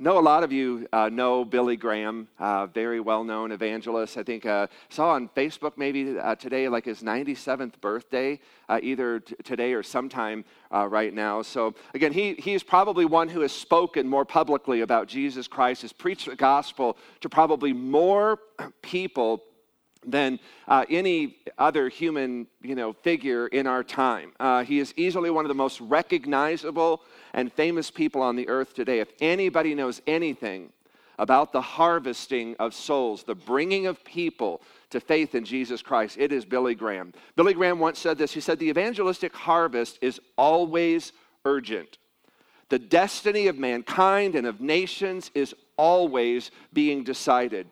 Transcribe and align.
I 0.00 0.02
know 0.02 0.18
a 0.18 0.20
lot 0.20 0.42
of 0.42 0.50
you 0.50 0.88
uh, 0.90 1.10
know 1.10 1.44
Billy 1.44 1.76
Graham, 1.76 2.26
uh, 2.38 2.66
very 2.66 2.98
well 2.98 3.24
known 3.24 3.52
evangelist. 3.52 4.16
I 4.16 4.22
think 4.22 4.46
uh, 4.46 4.68
saw 4.88 5.10
on 5.10 5.28
Facebook 5.36 5.72
maybe 5.76 6.18
uh, 6.18 6.34
today 6.34 6.66
like 6.66 6.86
his 6.86 7.02
97th 7.02 7.78
birthday, 7.80 8.40
uh, 8.70 8.80
either 8.82 9.20
t- 9.20 9.36
today 9.44 9.74
or 9.74 9.82
sometime 9.82 10.46
uh, 10.72 10.88
right 10.88 11.12
now. 11.12 11.42
So 11.42 11.74
again, 11.92 12.10
he, 12.12 12.34
he 12.34 12.54
is 12.54 12.62
probably 12.62 13.04
one 13.04 13.28
who 13.28 13.40
has 13.40 13.52
spoken 13.52 14.08
more 14.08 14.24
publicly 14.24 14.80
about 14.80 15.08
Jesus 15.08 15.46
Christ, 15.46 15.82
has 15.82 15.92
preached 15.92 16.26
the 16.26 16.36
gospel 16.36 16.96
to 17.20 17.28
probably 17.28 17.74
more 17.74 18.38
people 18.82 19.42
than 20.04 20.38
uh, 20.68 20.84
any 20.90 21.36
other 21.58 21.88
human 21.88 22.46
you 22.62 22.74
know, 22.74 22.92
figure 22.92 23.46
in 23.46 23.66
our 23.66 23.84
time. 23.84 24.32
Uh, 24.40 24.64
he 24.64 24.78
is 24.78 24.92
easily 24.96 25.30
one 25.30 25.44
of 25.44 25.48
the 25.48 25.54
most 25.54 25.80
recognizable 25.80 27.02
and 27.32 27.52
famous 27.52 27.90
people 27.90 28.20
on 28.22 28.36
the 28.36 28.48
earth 28.48 28.74
today. 28.74 29.00
If 29.00 29.10
anybody 29.20 29.74
knows 29.74 30.02
anything 30.06 30.72
about 31.18 31.52
the 31.52 31.60
harvesting 31.60 32.56
of 32.58 32.74
souls, 32.74 33.22
the 33.22 33.34
bringing 33.34 33.86
of 33.86 34.02
people 34.04 34.62
to 34.90 35.00
faith 35.00 35.34
in 35.34 35.44
Jesus 35.44 35.82
Christ, 35.82 36.16
it 36.18 36.32
is 36.32 36.44
Billy 36.44 36.74
Graham. 36.74 37.12
Billy 37.36 37.54
Graham 37.54 37.78
once 37.78 37.98
said 37.98 38.18
this 38.18 38.32
He 38.32 38.40
said, 38.40 38.58
The 38.58 38.68
evangelistic 38.68 39.34
harvest 39.34 39.98
is 40.00 40.20
always 40.36 41.12
urgent. 41.44 41.98
The 42.70 42.78
destiny 42.78 43.48
of 43.48 43.58
mankind 43.58 44.34
and 44.34 44.46
of 44.46 44.60
nations 44.60 45.30
is 45.34 45.54
always 45.76 46.50
being 46.72 47.04
decided. 47.04 47.66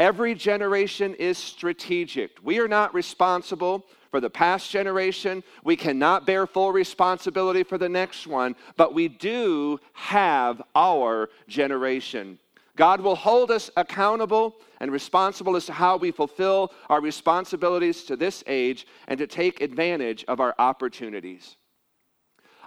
Every 0.00 0.34
generation 0.34 1.14
is 1.16 1.36
strategic. 1.36 2.38
We 2.42 2.58
are 2.58 2.66
not 2.66 2.94
responsible 2.94 3.84
for 4.10 4.18
the 4.18 4.30
past 4.30 4.70
generation. 4.70 5.44
We 5.62 5.76
cannot 5.76 6.24
bear 6.24 6.46
full 6.46 6.72
responsibility 6.72 7.64
for 7.64 7.76
the 7.76 7.90
next 7.90 8.26
one, 8.26 8.56
but 8.78 8.94
we 8.94 9.08
do 9.08 9.78
have 9.92 10.62
our 10.74 11.28
generation. 11.48 12.38
God 12.76 13.02
will 13.02 13.14
hold 13.14 13.50
us 13.50 13.70
accountable 13.76 14.56
and 14.80 14.90
responsible 14.90 15.54
as 15.54 15.66
to 15.66 15.74
how 15.74 15.98
we 15.98 16.12
fulfill 16.12 16.72
our 16.88 17.02
responsibilities 17.02 18.04
to 18.04 18.16
this 18.16 18.42
age 18.46 18.86
and 19.06 19.18
to 19.18 19.26
take 19.26 19.60
advantage 19.60 20.24
of 20.28 20.40
our 20.40 20.54
opportunities. 20.58 21.56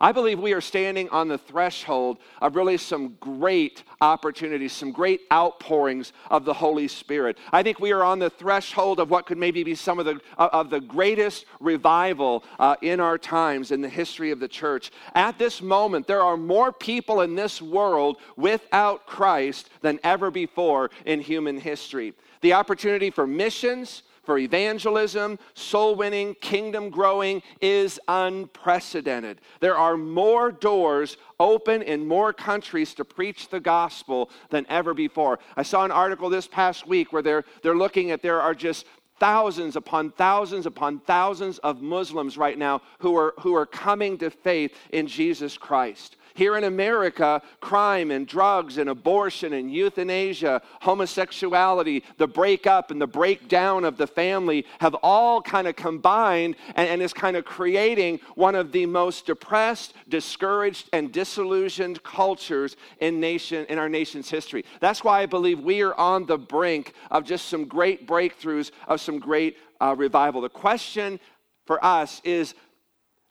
I 0.03 0.11
believe 0.11 0.37
we 0.37 0.51
are 0.51 0.59
standing 0.59 1.07
on 1.11 1.29
the 1.29 1.37
threshold 1.37 2.17
of 2.41 2.57
really 2.57 2.75
some 2.75 3.15
great 3.21 3.85
opportunities, 4.01 4.73
some 4.73 4.91
great 4.91 5.21
outpourings 5.31 6.11
of 6.29 6.43
the 6.43 6.53
Holy 6.53 6.89
Spirit. 6.89 7.37
I 7.53 7.63
think 7.63 7.79
we 7.79 7.93
are 7.93 8.03
on 8.03 8.19
the 8.19 8.29
threshold 8.29 8.99
of 8.99 9.09
what 9.09 9.25
could 9.25 9.37
maybe 9.37 9.63
be 9.63 9.75
some 9.75 9.99
of 9.99 10.05
the, 10.05 10.19
uh, 10.37 10.49
of 10.51 10.69
the 10.69 10.81
greatest 10.81 11.45
revival 11.61 12.43
uh, 12.59 12.75
in 12.81 12.99
our 12.99 13.17
times 13.17 13.71
in 13.71 13.79
the 13.79 13.87
history 13.87 14.31
of 14.31 14.41
the 14.41 14.47
church. 14.49 14.91
At 15.15 15.39
this 15.39 15.61
moment, 15.61 16.05
there 16.05 16.21
are 16.21 16.35
more 16.35 16.73
people 16.73 17.21
in 17.21 17.35
this 17.35 17.61
world 17.61 18.17
without 18.35 19.07
Christ 19.07 19.69
than 19.79 20.01
ever 20.03 20.29
before 20.29 20.91
in 21.05 21.21
human 21.21 21.57
history. 21.57 22.13
The 22.41 22.51
opportunity 22.51 23.09
for 23.09 23.25
missions, 23.25 24.03
for 24.23 24.37
evangelism, 24.37 25.37
soul 25.53 25.95
winning, 25.95 26.35
kingdom 26.35 26.89
growing 26.89 27.41
is 27.61 27.99
unprecedented. 28.07 29.41
There 29.59 29.77
are 29.77 29.97
more 29.97 30.51
doors 30.51 31.17
open 31.39 31.81
in 31.81 32.07
more 32.07 32.33
countries 32.33 32.93
to 32.95 33.05
preach 33.05 33.49
the 33.49 33.59
gospel 33.59 34.29
than 34.49 34.65
ever 34.69 34.93
before. 34.93 35.39
I 35.57 35.63
saw 35.63 35.83
an 35.83 35.91
article 35.91 36.29
this 36.29 36.47
past 36.47 36.87
week 36.87 37.11
where 37.11 37.21
they're, 37.21 37.43
they're 37.61 37.75
looking 37.75 38.11
at 38.11 38.21
there 38.21 38.41
are 38.41 38.55
just 38.55 38.85
thousands 39.19 39.75
upon 39.75 40.11
thousands 40.11 40.65
upon 40.65 40.99
thousands 40.99 41.59
of 41.59 41.81
Muslims 41.81 42.37
right 42.37 42.57
now 42.57 42.81
who 42.99 43.15
are, 43.15 43.33
who 43.39 43.55
are 43.55 43.65
coming 43.65 44.17
to 44.17 44.29
faith 44.29 44.75
in 44.91 45.07
Jesus 45.07 45.57
Christ. 45.57 46.17
Here 46.35 46.57
in 46.57 46.63
America, 46.63 47.41
crime 47.59 48.09
and 48.09 48.25
drugs 48.25 48.77
and 48.77 48.89
abortion 48.89 49.53
and 49.53 49.71
euthanasia, 49.71 50.61
homosexuality, 50.81 52.03
the 52.17 52.27
breakup 52.27 52.89
and 52.89 52.99
the 52.99 53.07
breakdown 53.07 53.85
of 53.85 53.97
the 53.97 54.07
family 54.07 54.65
have 54.79 54.95
all 55.03 55.41
kind 55.41 55.67
of 55.67 55.75
combined 55.75 56.55
and, 56.75 56.89
and 56.89 57.01
is 57.01 57.13
kind 57.13 57.37
of 57.37 57.45
creating 57.45 58.19
one 58.35 58.55
of 58.55 58.71
the 58.71 58.85
most 58.85 59.27
depressed, 59.27 59.93
discouraged, 60.09 60.89
and 60.91 61.11
disillusioned 61.11 62.01
cultures 62.03 62.77
in 62.99 63.19
nation 63.19 63.65
in 63.69 63.77
our 63.77 63.89
nation's 63.89 64.29
history. 64.29 64.65
That's 64.79 65.03
why 65.03 65.21
I 65.21 65.25
believe 65.27 65.59
we 65.59 65.81
are 65.81 65.93
on 65.95 66.25
the 66.25 66.37
brink 66.37 66.93
of 67.11 67.25
just 67.25 67.47
some 67.47 67.65
great 67.65 68.07
breakthroughs, 68.07 68.71
of 68.87 69.01
some 69.01 69.19
great 69.19 69.57
uh, 69.79 69.95
revival. 69.95 70.41
The 70.41 70.49
question 70.49 71.19
for 71.65 71.83
us 71.83 72.21
is 72.23 72.55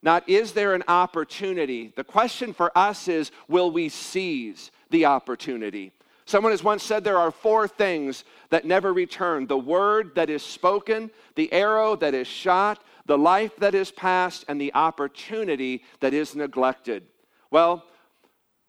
not 0.02 0.28
is 0.28 0.52
there 0.52 0.74
an 0.74 0.84
opportunity? 0.88 1.92
The 1.94 2.04
question 2.04 2.52
for 2.52 2.76
us 2.76 3.08
is 3.08 3.30
will 3.48 3.70
we 3.70 3.88
seize 3.88 4.70
the 4.90 5.06
opportunity? 5.06 5.92
Someone 6.24 6.52
has 6.52 6.64
once 6.64 6.82
said 6.82 7.04
there 7.04 7.18
are 7.18 7.30
four 7.30 7.66
things 7.66 8.24
that 8.50 8.64
never 8.64 8.92
return 8.92 9.46
the 9.46 9.58
word 9.58 10.14
that 10.14 10.30
is 10.30 10.42
spoken, 10.42 11.10
the 11.34 11.52
arrow 11.52 11.96
that 11.96 12.14
is 12.14 12.26
shot, 12.26 12.82
the 13.06 13.18
life 13.18 13.56
that 13.56 13.74
is 13.74 13.90
passed, 13.90 14.44
and 14.48 14.60
the 14.60 14.72
opportunity 14.74 15.82
that 16.00 16.14
is 16.14 16.34
neglected. 16.34 17.04
Well, 17.50 17.84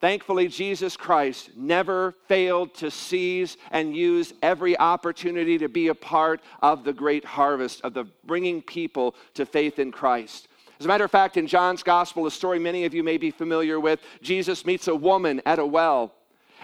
Thankfully, 0.00 0.48
Jesus 0.48 0.98
Christ 0.98 1.52
never 1.56 2.14
failed 2.28 2.74
to 2.74 2.90
seize 2.90 3.56
and 3.70 3.96
use 3.96 4.34
every 4.42 4.78
opportunity 4.78 5.56
to 5.56 5.68
be 5.70 5.88
a 5.88 5.94
part 5.94 6.42
of 6.60 6.84
the 6.84 6.92
great 6.92 7.24
harvest 7.24 7.80
of 7.80 7.94
the 7.94 8.04
bringing 8.22 8.60
people 8.60 9.14
to 9.32 9.46
faith 9.46 9.78
in 9.78 9.90
Christ. 9.90 10.48
As 10.78 10.86
a 10.86 10.88
matter 10.88 11.04
of 11.04 11.10
fact, 11.10 11.36
in 11.36 11.46
John's 11.46 11.82
gospel, 11.82 12.26
a 12.26 12.30
story 12.30 12.58
many 12.58 12.84
of 12.84 12.94
you 12.94 13.02
may 13.02 13.16
be 13.16 13.30
familiar 13.30 13.78
with, 13.78 14.00
Jesus 14.22 14.66
meets 14.66 14.88
a 14.88 14.94
woman 14.94 15.40
at 15.46 15.58
a 15.58 15.66
well, 15.66 16.12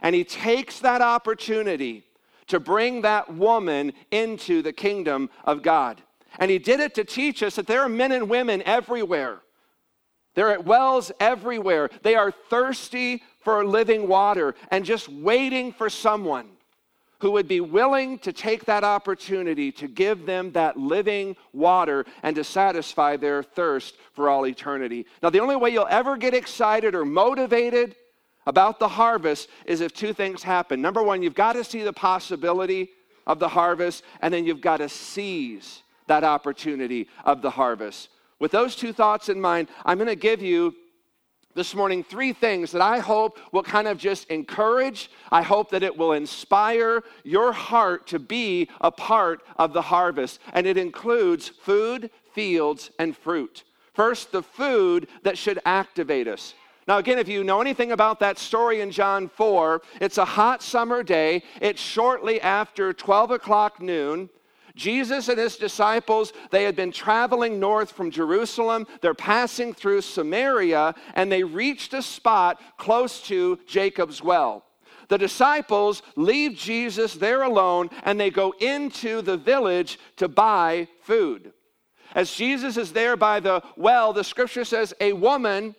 and 0.03 0.15
he 0.15 0.25
takes 0.25 0.81
that 0.81 1.01
opportunity 1.01 2.05
to 2.49 2.59
bring 2.59 3.03
that 3.03 3.33
woman 3.33 3.93
into 4.11 4.63
the 4.63 4.73
kingdom 4.73 5.31
of 5.45 5.63
God. 5.63 6.03
And 6.39 6.51
he 6.51 6.59
did 6.59 6.81
it 6.81 6.95
to 6.95 7.05
teach 7.05 7.43
us 7.43 7.57
that 7.57 7.67
there 7.67 7.83
are 7.83 7.89
men 7.89 8.13
and 8.13 8.29
women 8.29 8.63
everywhere. 8.63 9.41
They're 10.35 10.51
at 10.53 10.65
wells 10.65 11.13
everywhere. 11.21 11.91
They 12.03 12.15
are 12.15 12.31
thirsty 12.31 13.23
for 13.41 13.65
living 13.65 14.09
water 14.09 14.55
and 14.71 14.85
just 14.85 15.09
waiting 15.09 15.73
for 15.73 15.89
someone 15.89 16.49
who 17.21 17.31
would 17.33 17.47
be 17.47 17.61
willing 17.61 18.19
to 18.19 18.33
take 18.33 18.65
that 18.65 18.83
opportunity 18.83 19.71
to 19.73 19.87
give 19.87 20.27
them 20.27 20.53
that 20.53 20.77
living 20.77 21.37
water 21.53 22.05
and 22.23 22.35
to 22.37 22.43
satisfy 22.43 23.17
their 23.17 23.43
thirst 23.43 23.97
for 24.15 24.29
all 24.29 24.47
eternity. 24.47 25.07
Now, 25.23 25.31
the 25.31 25.41
only 25.41 25.57
way 25.57 25.71
you'll 25.71 25.87
ever 25.89 26.17
get 26.17 26.35
excited 26.35 26.95
or 26.95 27.05
motivated 27.05 27.95
about 28.47 28.79
the 28.79 28.89
harvest 28.89 29.49
is 29.67 29.81
if 29.81 29.93
two 29.93 30.13
things 30.13 30.43
happen. 30.43 30.81
Number 30.81 31.03
one, 31.03 31.23
you've 31.23 31.35
got 31.35 31.53
to 31.53 31.65
see 31.65 31.83
the 31.83 31.93
possibility 31.93 32.89
of 33.27 33.39
the 33.39 33.49
harvest, 33.49 34.03
and 34.23 34.33
then 34.33 34.47
you've 34.47 34.63
got 34.63 34.79
to 34.79 34.89
seize 34.89 35.83
that 36.07 36.25
opportunity 36.25 37.07
of 37.25 37.43
the 37.43 37.51
harvest. 37.51 38.09
With 38.39 38.51
those 38.51 38.75
two 38.75 38.95
thoughts 38.95 39.29
in 39.29 39.41
mind, 39.41 39.69
I'm 39.85 39.99
going 39.99 40.09
to 40.09 40.17
give 40.17 40.41
you 40.41 40.75
this 41.55 41.75
morning 41.75 42.05
three 42.05 42.33
things 42.33 42.73
that 42.73 42.83
I 42.83 42.99
hope 42.99 43.39
will 43.53 43.63
kind 43.63 43.89
of 43.89 43.99
just 43.99 44.29
encourage. 44.31 45.11
I 45.31 45.43
hope 45.43 45.71
that 45.71 45.83
it 45.83 45.97
will 45.97 46.13
inspire 46.13 47.03
your 47.25 47.53
heart 47.53 48.07
to 48.09 48.19
be 48.19 48.69
a 48.81 48.91
part 48.91 49.43
of 49.57 49.73
the 49.73 49.83
harvest. 49.83 50.41
And 50.53 50.67
it 50.67 50.77
includes 50.77 51.49
food, 51.49 52.11
fields, 52.35 52.91
and 52.99 53.17
fruit. 53.17 53.65
First, 53.95 54.33
the 54.33 54.43
food 54.43 55.09
that 55.25 55.37
should 55.37 55.59
activate 55.65 56.29
us. 56.29 56.55
Now, 56.87 56.99
again, 56.99 57.19
if 57.19 57.29
you 57.29 57.45
know 57.45 57.61
anything 57.61 57.93
about 57.93 58.21
that 58.21 58.39
story 58.39 58.81
in 58.81 58.91
John 58.91 59.29
4, 59.29 59.83
it's 60.01 60.19
a 60.19 60.25
hot 60.25 60.63
summer 60.63 61.03
day. 61.03 61.43
It's 61.61 61.81
shortly 61.81 62.41
after 62.41 62.93
12 62.93 63.33
o'clock 63.33 63.81
noon. 63.81 64.31
Jesus 64.81 65.29
and 65.29 65.39
his 65.39 65.57
disciples, 65.57 66.33
they 66.51 66.65
had 66.65 66.75
been 66.75 66.91
traveling 66.91 67.61
north 67.61 67.93
from 67.93 68.11
Jerusalem. 68.11 68.87
They're 69.03 69.13
passing 69.13 69.75
through 69.75 70.01
Samaria, 70.01 70.95
and 71.15 71.31
they 71.31 71.43
reached 71.43 71.93
a 71.93 72.01
spot 72.01 72.59
close 72.79 73.21
to 73.25 73.59
Jacob's 73.67 74.23
well. 74.23 74.65
The 75.09 75.19
disciples 75.19 76.03
leave 76.17 76.55
Jesus 76.57 77.15
there 77.15 77.43
alone, 77.43 77.91
and 78.05 78.19
they 78.19 78.31
go 78.31 78.55
into 78.59 79.21
the 79.21 79.37
village 79.37 79.99
to 80.17 80.29
buy 80.29 80.89
food. 81.03 81.53
As 82.15 82.35
Jesus 82.35 82.79
is 82.79 82.93
there 82.93 83.17
by 83.17 83.39
the 83.39 83.63
well, 83.77 84.15
the 84.15 84.25
scripture 84.25 84.65
says 84.65 84.95
a 84.99 85.13
woman 85.13 85.75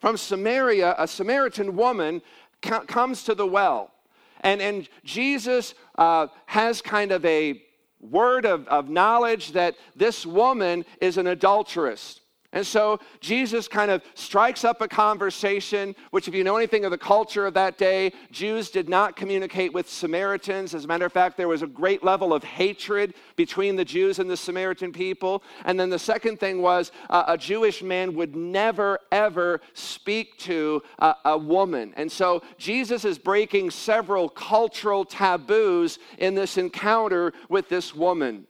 from 0.00 0.16
Samaria, 0.16 0.96
a 0.98 1.06
Samaritan 1.06 1.76
woman, 1.76 2.22
comes 2.60 3.22
to 3.22 3.36
the 3.36 3.46
well. 3.46 3.92
And, 4.40 4.60
and 4.60 4.88
Jesus 5.04 5.74
uh, 5.96 6.26
has 6.46 6.82
kind 6.82 7.12
of 7.12 7.24
a 7.24 7.62
word 8.10 8.44
of, 8.44 8.66
of 8.68 8.88
knowledge 8.88 9.52
that 9.52 9.76
this 9.94 10.24
woman 10.24 10.84
is 11.00 11.18
an 11.18 11.26
adulteress. 11.26 12.20
And 12.56 12.66
so 12.66 13.00
Jesus 13.20 13.68
kind 13.68 13.90
of 13.90 14.02
strikes 14.14 14.64
up 14.64 14.80
a 14.80 14.88
conversation, 14.88 15.94
which, 16.10 16.26
if 16.26 16.34
you 16.34 16.42
know 16.42 16.56
anything 16.56 16.86
of 16.86 16.90
the 16.90 16.96
culture 16.96 17.44
of 17.44 17.52
that 17.52 17.76
day, 17.76 18.14
Jews 18.30 18.70
did 18.70 18.88
not 18.88 19.14
communicate 19.14 19.74
with 19.74 19.90
Samaritans. 19.90 20.74
As 20.74 20.86
a 20.86 20.88
matter 20.88 21.04
of 21.04 21.12
fact, 21.12 21.36
there 21.36 21.48
was 21.48 21.60
a 21.60 21.66
great 21.66 22.02
level 22.02 22.32
of 22.32 22.42
hatred 22.42 23.12
between 23.36 23.76
the 23.76 23.84
Jews 23.84 24.20
and 24.20 24.30
the 24.30 24.38
Samaritan 24.38 24.90
people. 24.90 25.42
And 25.66 25.78
then 25.78 25.90
the 25.90 25.98
second 25.98 26.40
thing 26.40 26.62
was 26.62 26.92
uh, 27.10 27.24
a 27.28 27.36
Jewish 27.36 27.82
man 27.82 28.14
would 28.14 28.34
never, 28.34 29.00
ever 29.12 29.60
speak 29.74 30.38
to 30.38 30.82
uh, 30.98 31.12
a 31.26 31.36
woman. 31.36 31.92
And 31.98 32.10
so 32.10 32.42
Jesus 32.56 33.04
is 33.04 33.18
breaking 33.18 33.70
several 33.70 34.30
cultural 34.30 35.04
taboos 35.04 35.98
in 36.16 36.34
this 36.34 36.56
encounter 36.56 37.34
with 37.50 37.68
this 37.68 37.94
woman. 37.94 38.46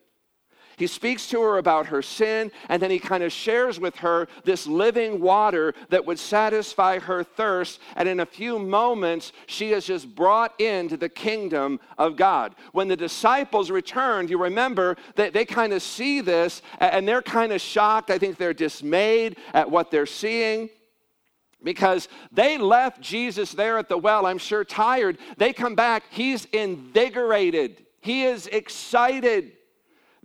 He 0.77 0.87
speaks 0.87 1.27
to 1.29 1.41
her 1.41 1.57
about 1.57 1.87
her 1.87 2.03
sin, 2.03 2.53
and 2.69 2.83
then 2.83 2.91
he 2.91 2.99
kind 2.99 3.23
of 3.23 3.33
shares 3.33 3.81
with 3.81 3.97
her 3.97 4.29
this 4.45 4.67
living 4.67 5.21
water 5.23 5.75
that 5.89 6.05
would 6.05 6.19
satisfy 6.19 6.99
her 6.99 7.25
thirst. 7.25 7.81
And 7.97 8.07
in 8.07 8.21
a 8.21 8.27
few 8.27 8.59
moments, 8.59 9.33
she 9.47 9.73
is 9.73 9.87
just 9.87 10.15
brought 10.15 10.61
into 10.61 10.99
the 10.99 11.09
kingdom 11.09 11.81
of 11.97 12.17
God. 12.17 12.55
When 12.73 12.89
the 12.89 12.97
disciples 12.97 13.71
returned, 13.71 14.29
you 14.29 14.37
remember 14.37 14.97
that 15.15 15.33
they 15.33 15.47
kind 15.47 15.73
of 15.73 15.83
see 15.83 16.21
this 16.21 16.61
and 16.79 17.09
they're 17.09 17.23
kind 17.23 17.53
of 17.53 17.61
shocked. 17.63 18.11
I 18.11 18.19
think 18.19 18.37
they're 18.37 18.53
dismayed 18.53 19.39
at 19.55 19.71
what 19.71 19.91
they're 19.91 20.05
seeing 20.05 20.69
because 21.63 22.09
they 22.31 22.59
left 22.59 23.01
Jesus 23.01 23.53
there 23.53 23.79
at 23.79 23.89
the 23.89 23.97
well, 23.97 24.27
I'm 24.27 24.39
sure 24.39 24.63
tired. 24.63 25.17
They 25.39 25.55
come 25.55 25.75
back, 25.75 26.05
he's 26.11 26.45
invigorated, 26.47 27.87
he 28.03 28.25
is 28.25 28.47
excited. 28.47 29.53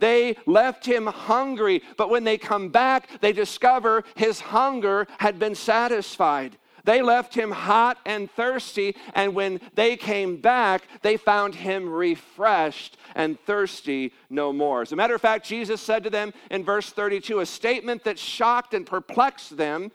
They 0.01 0.35
left 0.47 0.83
him 0.85 1.05
hungry, 1.05 1.83
but 1.95 2.09
when 2.09 2.23
they 2.23 2.37
come 2.37 2.69
back, 2.69 3.07
they 3.21 3.31
discover 3.31 4.03
his 4.15 4.39
hunger 4.39 5.07
had 5.19 5.37
been 5.37 5.53
satisfied. 5.53 6.57
They 6.83 7.03
left 7.03 7.35
him 7.35 7.51
hot 7.51 7.99
and 8.03 8.29
thirsty, 8.31 8.95
and 9.13 9.35
when 9.35 9.61
they 9.75 9.95
came 9.95 10.37
back, 10.37 10.87
they 11.03 11.17
found 11.17 11.53
him 11.53 11.87
refreshed 11.87 12.97
and 13.13 13.39
thirsty 13.41 14.11
no 14.31 14.51
more. 14.51 14.81
As 14.81 14.91
a 14.91 14.95
matter 14.95 15.13
of 15.13 15.21
fact, 15.21 15.45
Jesus 15.45 15.79
said 15.79 16.03
to 16.03 16.09
them 16.09 16.33
in 16.49 16.63
verse 16.63 16.89
32 16.89 17.39
a 17.39 17.45
statement 17.45 18.03
that 18.03 18.17
shocked 18.17 18.73
and 18.73 18.87
perplexed 18.87 19.55
them, 19.55 19.91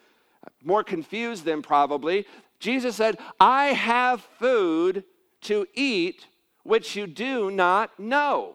more 0.62 0.84
confused 0.84 1.44
them 1.44 1.62
probably. 1.62 2.26
Jesus 2.60 2.94
said, 2.94 3.18
I 3.40 3.66
have 3.66 4.20
food 4.38 5.02
to 5.42 5.66
eat 5.74 6.26
which 6.62 6.94
you 6.94 7.08
do 7.08 7.50
not 7.50 7.98
know. 7.98 8.54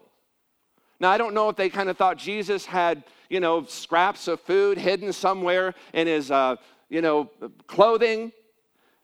Now, 1.02 1.10
I 1.10 1.18
don't 1.18 1.34
know 1.34 1.48
if 1.48 1.56
they 1.56 1.68
kind 1.68 1.88
of 1.88 1.96
thought 1.96 2.16
Jesus 2.16 2.64
had, 2.64 3.02
you 3.28 3.40
know, 3.40 3.64
scraps 3.64 4.28
of 4.28 4.40
food 4.40 4.78
hidden 4.78 5.12
somewhere 5.12 5.74
in 5.92 6.06
his, 6.06 6.30
uh, 6.30 6.54
you 6.88 7.02
know, 7.02 7.28
clothing. 7.66 8.30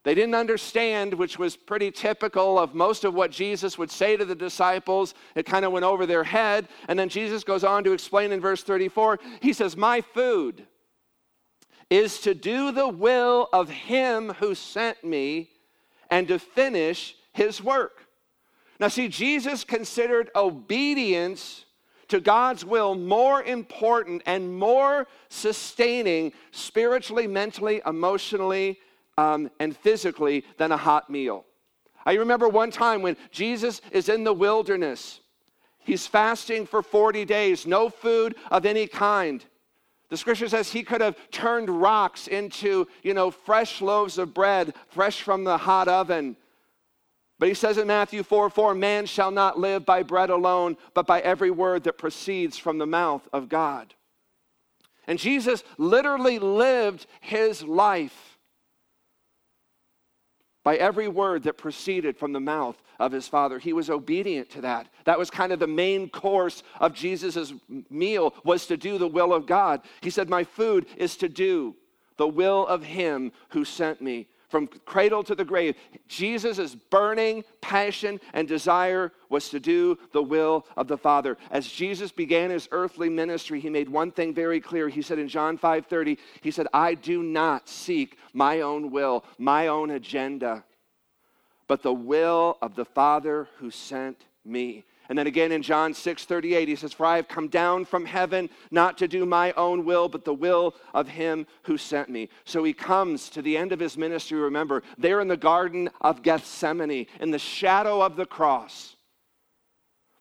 They 0.05 0.15
didn't 0.15 0.37
understand, 0.37 1.13
which 1.13 1.41
was 1.41 1.57
pretty 1.57 1.91
typical 1.91 2.57
of 2.57 2.73
most 2.73 3.03
of 3.03 3.15
what 3.15 3.33
Jesus 3.33 3.79
would 3.79 3.91
say 3.91 4.17
to 4.17 4.25
the 4.25 4.37
disciples. 4.37 5.13
It 5.35 5.45
kind 5.45 5.65
of 5.65 5.73
went 5.73 5.85
over 5.85 6.07
their 6.07 6.23
head. 6.23 6.69
And 6.87 6.97
then 6.97 7.09
Jesus 7.09 7.43
goes 7.43 7.65
on 7.65 7.83
to 7.83 7.93
explain 7.93 8.31
in 8.31 8.41
verse 8.41 8.63
34 8.63 9.19
He 9.41 9.53
says, 9.53 9.77
My 9.77 10.01
food 10.01 10.69
is 11.91 12.21
to 12.21 12.33
do 12.33 12.71
the 12.71 12.87
will 12.87 13.49
of 13.53 13.71
Him 13.71 14.35
who 14.35 14.55
sent 14.55 15.03
me 15.03 15.51
and 16.13 16.29
to 16.29 16.39
finish 16.39 17.17
His 17.33 17.61
work. 17.61 18.07
Now, 18.79 18.87
see, 18.87 19.09
Jesus 19.09 19.65
considered 19.65 20.31
obedience 20.37 21.65
to 22.09 22.21
God's 22.21 22.65
will 22.65 22.95
more 22.95 23.43
important 23.43 24.23
and 24.27 24.59
more 24.59 25.07
sustaining 25.29 26.33
spiritually, 26.51 27.27
mentally, 27.27 27.83
emotionally, 27.87 28.79
um, 29.17 29.51
and 29.61 29.77
physically 29.77 30.45
than 30.57 30.73
a 30.73 30.77
hot 30.77 31.11
meal. 31.11 31.45
I 32.07 32.15
remember 32.15 32.49
one 32.49 32.71
time 32.71 33.03
when 33.03 33.17
Jesus 33.31 33.83
is 33.91 34.09
in 34.09 34.25
the 34.25 34.33
wilderness. 34.33 35.21
He's 35.79 36.07
fasting 36.07 36.67
for 36.67 36.83
40 36.83 37.25
days, 37.25 37.67
no 37.67 37.91
food 37.91 38.37
of 38.51 38.65
any 38.65 38.87
kind. 38.87 39.45
The 40.09 40.17
scripture 40.17 40.49
says 40.49 40.71
he 40.71 40.83
could 40.83 41.03
have 41.03 41.17
turned 41.31 41.69
rocks 41.69 42.29
into, 42.29 42.87
you 43.03 43.13
know, 43.13 43.31
fresh 43.31 43.83
loaves 43.83 44.17
of 44.17 44.33
bread, 44.33 44.73
fresh 44.89 45.21
from 45.21 45.45
the 45.45 45.59
hot 45.59 45.89
oven. 45.89 46.37
But 47.39 47.49
he 47.49 47.55
says 47.55 47.79
in 47.79 47.87
Matthew 47.87 48.23
4 48.23 48.51
4, 48.51 48.75
man 48.75 49.07
shall 49.07 49.31
not 49.31 49.59
live 49.59 49.87
by 49.87 50.03
bread 50.03 50.31
alone, 50.31 50.77
but 50.95 51.07
by 51.07 51.21
every 51.21 51.51
word 51.51 51.85
that 51.85 51.99
proceeds 51.99 52.59
from 52.59 52.79
the 52.79 52.87
mouth 52.87 53.27
of 53.33 53.49
God. 53.49 53.95
And 55.07 55.19
Jesus 55.19 55.63
literally 55.79 56.39
lived 56.39 57.07
his 57.21 57.63
life 57.63 58.39
by 60.65 60.77
every 60.77 61.09
word 61.09 61.45
that 61.45 61.57
proceeded 61.57 62.19
from 62.19 62.33
the 62.33 62.41
mouth 62.41 62.77
of 62.99 63.13
his 63.13 63.27
Father. 63.27 63.59
He 63.59 63.73
was 63.73 63.89
obedient 63.89 64.51
to 64.51 64.61
that. 64.61 64.89
That 65.05 65.19
was 65.19 65.31
kind 65.31 65.51
of 65.51 65.61
the 65.61 65.67
main 65.67 66.11
course 66.11 66.63
of 66.79 66.93
Jesus' 66.93 67.55
meal 67.89 68.35
was 68.45 68.67
to 68.67 68.77
do 68.77 68.99
the 68.99 69.09
will 69.09 69.33
of 69.33 69.47
God. 69.47 69.81
He 70.03 70.11
said, 70.11 70.29
My 70.29 70.45
food 70.45 70.87
is 70.99 71.17
to 71.19 71.29
do 71.29 71.75
the 72.19 72.29
will 72.29 72.67
of 72.67 72.83
him 72.83 73.33
who 73.51 73.65
sent 73.65 74.03
me 74.03 74.27
from 74.49 74.67
cradle 74.67 75.23
to 75.25 75.35
the 75.35 75.45
grave, 75.45 75.77
Jesus' 76.07 76.75
burning 76.75 77.45
passion 77.61 78.21
and 78.33 78.49
desire 78.49 79.13
was 79.29 79.51
to 79.51 79.61
do 79.61 79.99
the 80.13 80.23
will 80.23 80.67
of 80.77 80.89
the 80.89 80.97
Father. 80.97 81.37
As 81.51 81.69
Jesus 81.69 82.11
began 82.13 82.51
his 82.51 82.69
earthly 82.73 83.09
ministry, 83.09 83.61
he 83.61 83.71
made 83.71 83.89
one 83.89 84.11
thing 84.11 84.33
very 84.33 84.61
clear. 84.61 84.89
He 84.89 85.03
said 85.03 85.19
in 85.19 85.29
John 85.29 85.59
5:30, 85.59 86.19
he 86.41 86.51
said, 86.51 86.67
"I 86.73 86.95
do 86.95 87.23
not 87.23 87.69
seek 87.69 88.17
my 88.33 88.63
own 88.63 88.91
will, 88.91 89.25
my 89.37 89.67
own 89.67 89.91
agenda, 89.91 90.65
but 91.67 91.83
the 91.83 91.93
will 91.93 92.57
of 92.63 92.75
the 92.75 92.87
Father 92.87 93.49
who 93.59 93.71
sent 93.71 94.25
me." 94.45 94.85
And 95.09 95.19
then 95.19 95.27
again 95.27 95.53
in 95.53 95.63
John 95.63 95.95
6 95.95 96.25
38, 96.27 96.69
he 96.69 96.77
says, 96.77 96.93
For 96.93 97.07
I 97.07 97.17
have 97.17 97.29
come 97.29 97.49
down 97.49 97.87
from 97.87 98.05
heaven 98.05 98.51
not 98.71 98.99
to 98.99 99.09
do 99.09 99.25
my 99.25 99.53
own 99.53 99.85
will, 99.85 100.09
but 100.09 100.25
the 100.25 100.35
will 100.35 100.75
of 100.93 101.09
him 101.09 101.47
who 101.63 101.79
sent 101.79 102.11
me. 102.11 102.29
So 102.45 102.63
he 102.63 102.75
comes 102.75 103.31
to 103.31 103.41
the 103.41 103.57
end 103.57 103.73
of 103.73 103.81
his 103.81 103.97
ministry, 103.97 104.39
remember, 104.39 104.83
there 104.99 105.21
in 105.21 105.29
the 105.29 105.37
Garden 105.37 105.89
of 106.03 106.23
Gethsemane, 106.23 107.07
in 107.21 107.31
the 107.31 107.39
shadow 107.39 108.03
of 108.03 108.17
the 108.17 108.27
cross, 108.27 108.97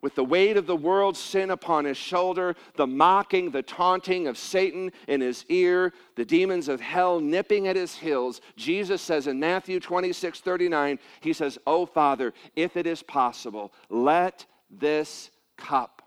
with 0.01 0.15
the 0.15 0.23
weight 0.23 0.55
of 0.55 0.67
the 0.67 0.75
world's 0.75 1.19
sin 1.19 1.49
upon 1.49 1.83
his 1.83 1.97
shoulder, 1.97 2.55
the 2.75 2.87
mocking, 2.87 3.51
the 3.51 3.63
taunting 3.63 4.27
of 4.27 4.37
Satan 4.37 4.93
in 5.09 5.19
his 5.19 5.43
ear, 5.49 5.91
the 6.15 6.23
demons 6.23 6.69
of 6.69 6.79
hell 6.79 7.19
nipping 7.19 7.67
at 7.67 7.75
his 7.75 7.95
heels, 7.95 8.39
Jesus 8.55 9.01
says 9.01 9.27
in 9.27 9.37
Matthew 9.37 9.81
26 9.81 10.39
39, 10.39 10.99
he 11.19 11.33
says, 11.33 11.57
Oh, 11.67 11.85
Father, 11.85 12.33
if 12.55 12.77
it 12.77 12.87
is 12.87 13.03
possible, 13.03 13.73
let 13.89 14.45
this 14.69 15.29
cup. 15.57 16.01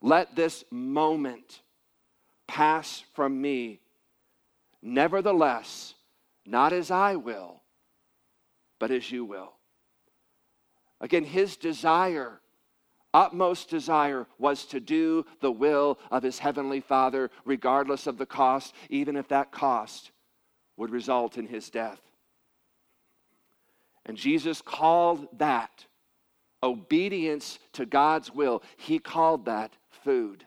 Let 0.00 0.34
this 0.34 0.64
moment 0.70 1.62
pass 2.46 3.02
from 3.14 3.40
me. 3.40 3.80
Nevertheless, 4.82 5.94
not 6.44 6.72
as 6.72 6.90
I 6.90 7.16
will, 7.16 7.62
but 8.78 8.90
as 8.90 9.10
you 9.10 9.24
will. 9.24 9.52
Again, 11.00 11.24
his 11.24 11.56
desire, 11.56 12.40
utmost 13.14 13.68
desire, 13.68 14.26
was 14.38 14.66
to 14.66 14.80
do 14.80 15.24
the 15.40 15.52
will 15.52 15.98
of 16.10 16.22
his 16.22 16.38
heavenly 16.40 16.80
Father, 16.80 17.30
regardless 17.44 18.06
of 18.06 18.18
the 18.18 18.26
cost, 18.26 18.74
even 18.88 19.16
if 19.16 19.28
that 19.28 19.52
cost 19.52 20.10
would 20.76 20.90
result 20.90 21.38
in 21.38 21.46
his 21.46 21.70
death. 21.70 22.00
And 24.04 24.16
Jesus 24.16 24.60
called 24.60 25.28
that 25.38 25.86
obedience 26.62 27.58
to 27.72 27.86
God's 27.86 28.30
will, 28.32 28.62
he 28.76 28.98
called 28.98 29.46
that 29.46 29.72
food. 30.04 30.44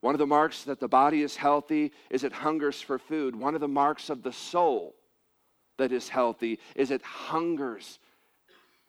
One 0.00 0.14
of 0.14 0.18
the 0.18 0.26
marks 0.26 0.64
that 0.64 0.80
the 0.80 0.88
body 0.88 1.22
is 1.22 1.36
healthy 1.36 1.92
is 2.08 2.24
it 2.24 2.32
hungers 2.32 2.80
for 2.80 2.98
food. 2.98 3.36
One 3.36 3.54
of 3.54 3.60
the 3.60 3.68
marks 3.68 4.08
of 4.08 4.22
the 4.22 4.32
soul 4.32 4.94
that 5.76 5.92
is 5.92 6.08
healthy 6.08 6.58
is 6.74 6.90
it 6.90 7.02
hungers, 7.02 7.98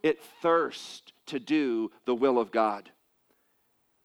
it 0.04 0.24
thirsts 0.42 1.12
to 1.28 1.40
do 1.40 1.92
the 2.06 2.16
will 2.16 2.40
of 2.40 2.52
God. 2.52 2.90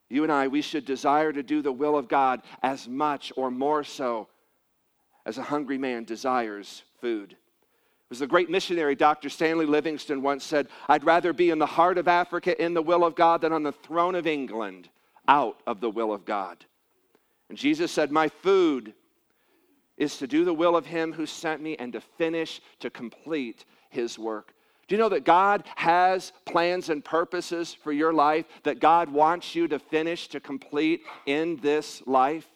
You 0.09 0.23
and 0.23 0.33
I, 0.33 0.49
we 0.49 0.63
should 0.63 0.85
desire 0.85 1.33
to 1.33 1.43
do 1.43 1.63
the 1.63 1.73
will 1.73 1.97
of 1.97 2.09
God 2.09 2.43
as 2.63 2.89
much 2.89 3.33
or 3.37 3.51
more 3.51 3.83
so 3.83 4.29
as 5.25 5.39
a 5.39 5.43
hungry 5.43 5.79
man 5.79 6.05
desires 6.05 6.83
food. 7.01 7.37
It 8.07 8.11
was 8.11 8.19
the 8.21 8.27
great 8.29 8.49
missionary 8.49 8.95
Dr. 8.95 9.29
Stanley 9.29 9.67
Livingston 9.67 10.23
once 10.23 10.45
said, 10.45 10.69
I'd 10.89 11.03
rather 11.03 11.33
be 11.33 11.51
in 11.51 11.59
the 11.59 11.67
heart 11.67 11.99
of 11.99 12.07
Africa 12.07 12.63
in 12.63 12.73
the 12.73 12.83
will 12.83 13.05
of 13.05 13.17
God 13.17 13.41
than 13.41 13.53
on 13.53 13.65
the 13.65 13.73
throne 13.73 14.15
of 14.15 14.29
England 14.29 14.89
out 15.27 15.61
of 15.67 15.81
the 15.81 15.91
will 15.91 16.13
of 16.13 16.25
God. 16.25 16.65
And 17.49 17.59
Jesus 17.59 17.91
said, 17.91 18.13
My 18.13 18.29
food 18.29 18.95
is 19.97 20.19
to 20.19 20.29
do 20.29 20.45
the 20.45 20.55
will 20.55 20.77
of 20.77 20.87
him 20.87 21.13
who 21.13 21.27
sent 21.27 21.61
me 21.61 21.75
and 21.79 21.93
to 21.95 22.01
finish, 22.01 22.61
to 22.79 22.91
complete 22.91 23.65
his 23.89 24.21
work. 24.21 24.55
Do 24.87 24.95
you 24.95 25.01
know 25.01 25.09
that 25.09 25.25
God 25.25 25.65
has 25.75 26.33
plans 26.45 26.91
and 26.91 27.05
purposes 27.05 27.75
for 27.75 27.91
your 27.91 28.13
life 28.13 28.47
that 28.63 28.79
God 28.79 29.09
wants 29.09 29.57
you 29.57 29.67
to 29.67 29.81
finish, 29.81 30.29
to 30.29 30.39
complete 30.39 31.03
in 31.27 31.57
this 31.57 32.07
life? 32.07 32.47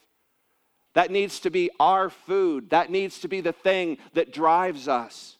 That 0.94 1.10
needs 1.10 1.40
to 1.40 1.50
be 1.50 1.70
our 1.80 2.08
food. 2.08 2.70
That 2.70 2.90
needs 2.90 3.18
to 3.20 3.28
be 3.28 3.40
the 3.40 3.52
thing 3.52 3.98
that 4.14 4.32
drives 4.32 4.86
us. 4.86 5.38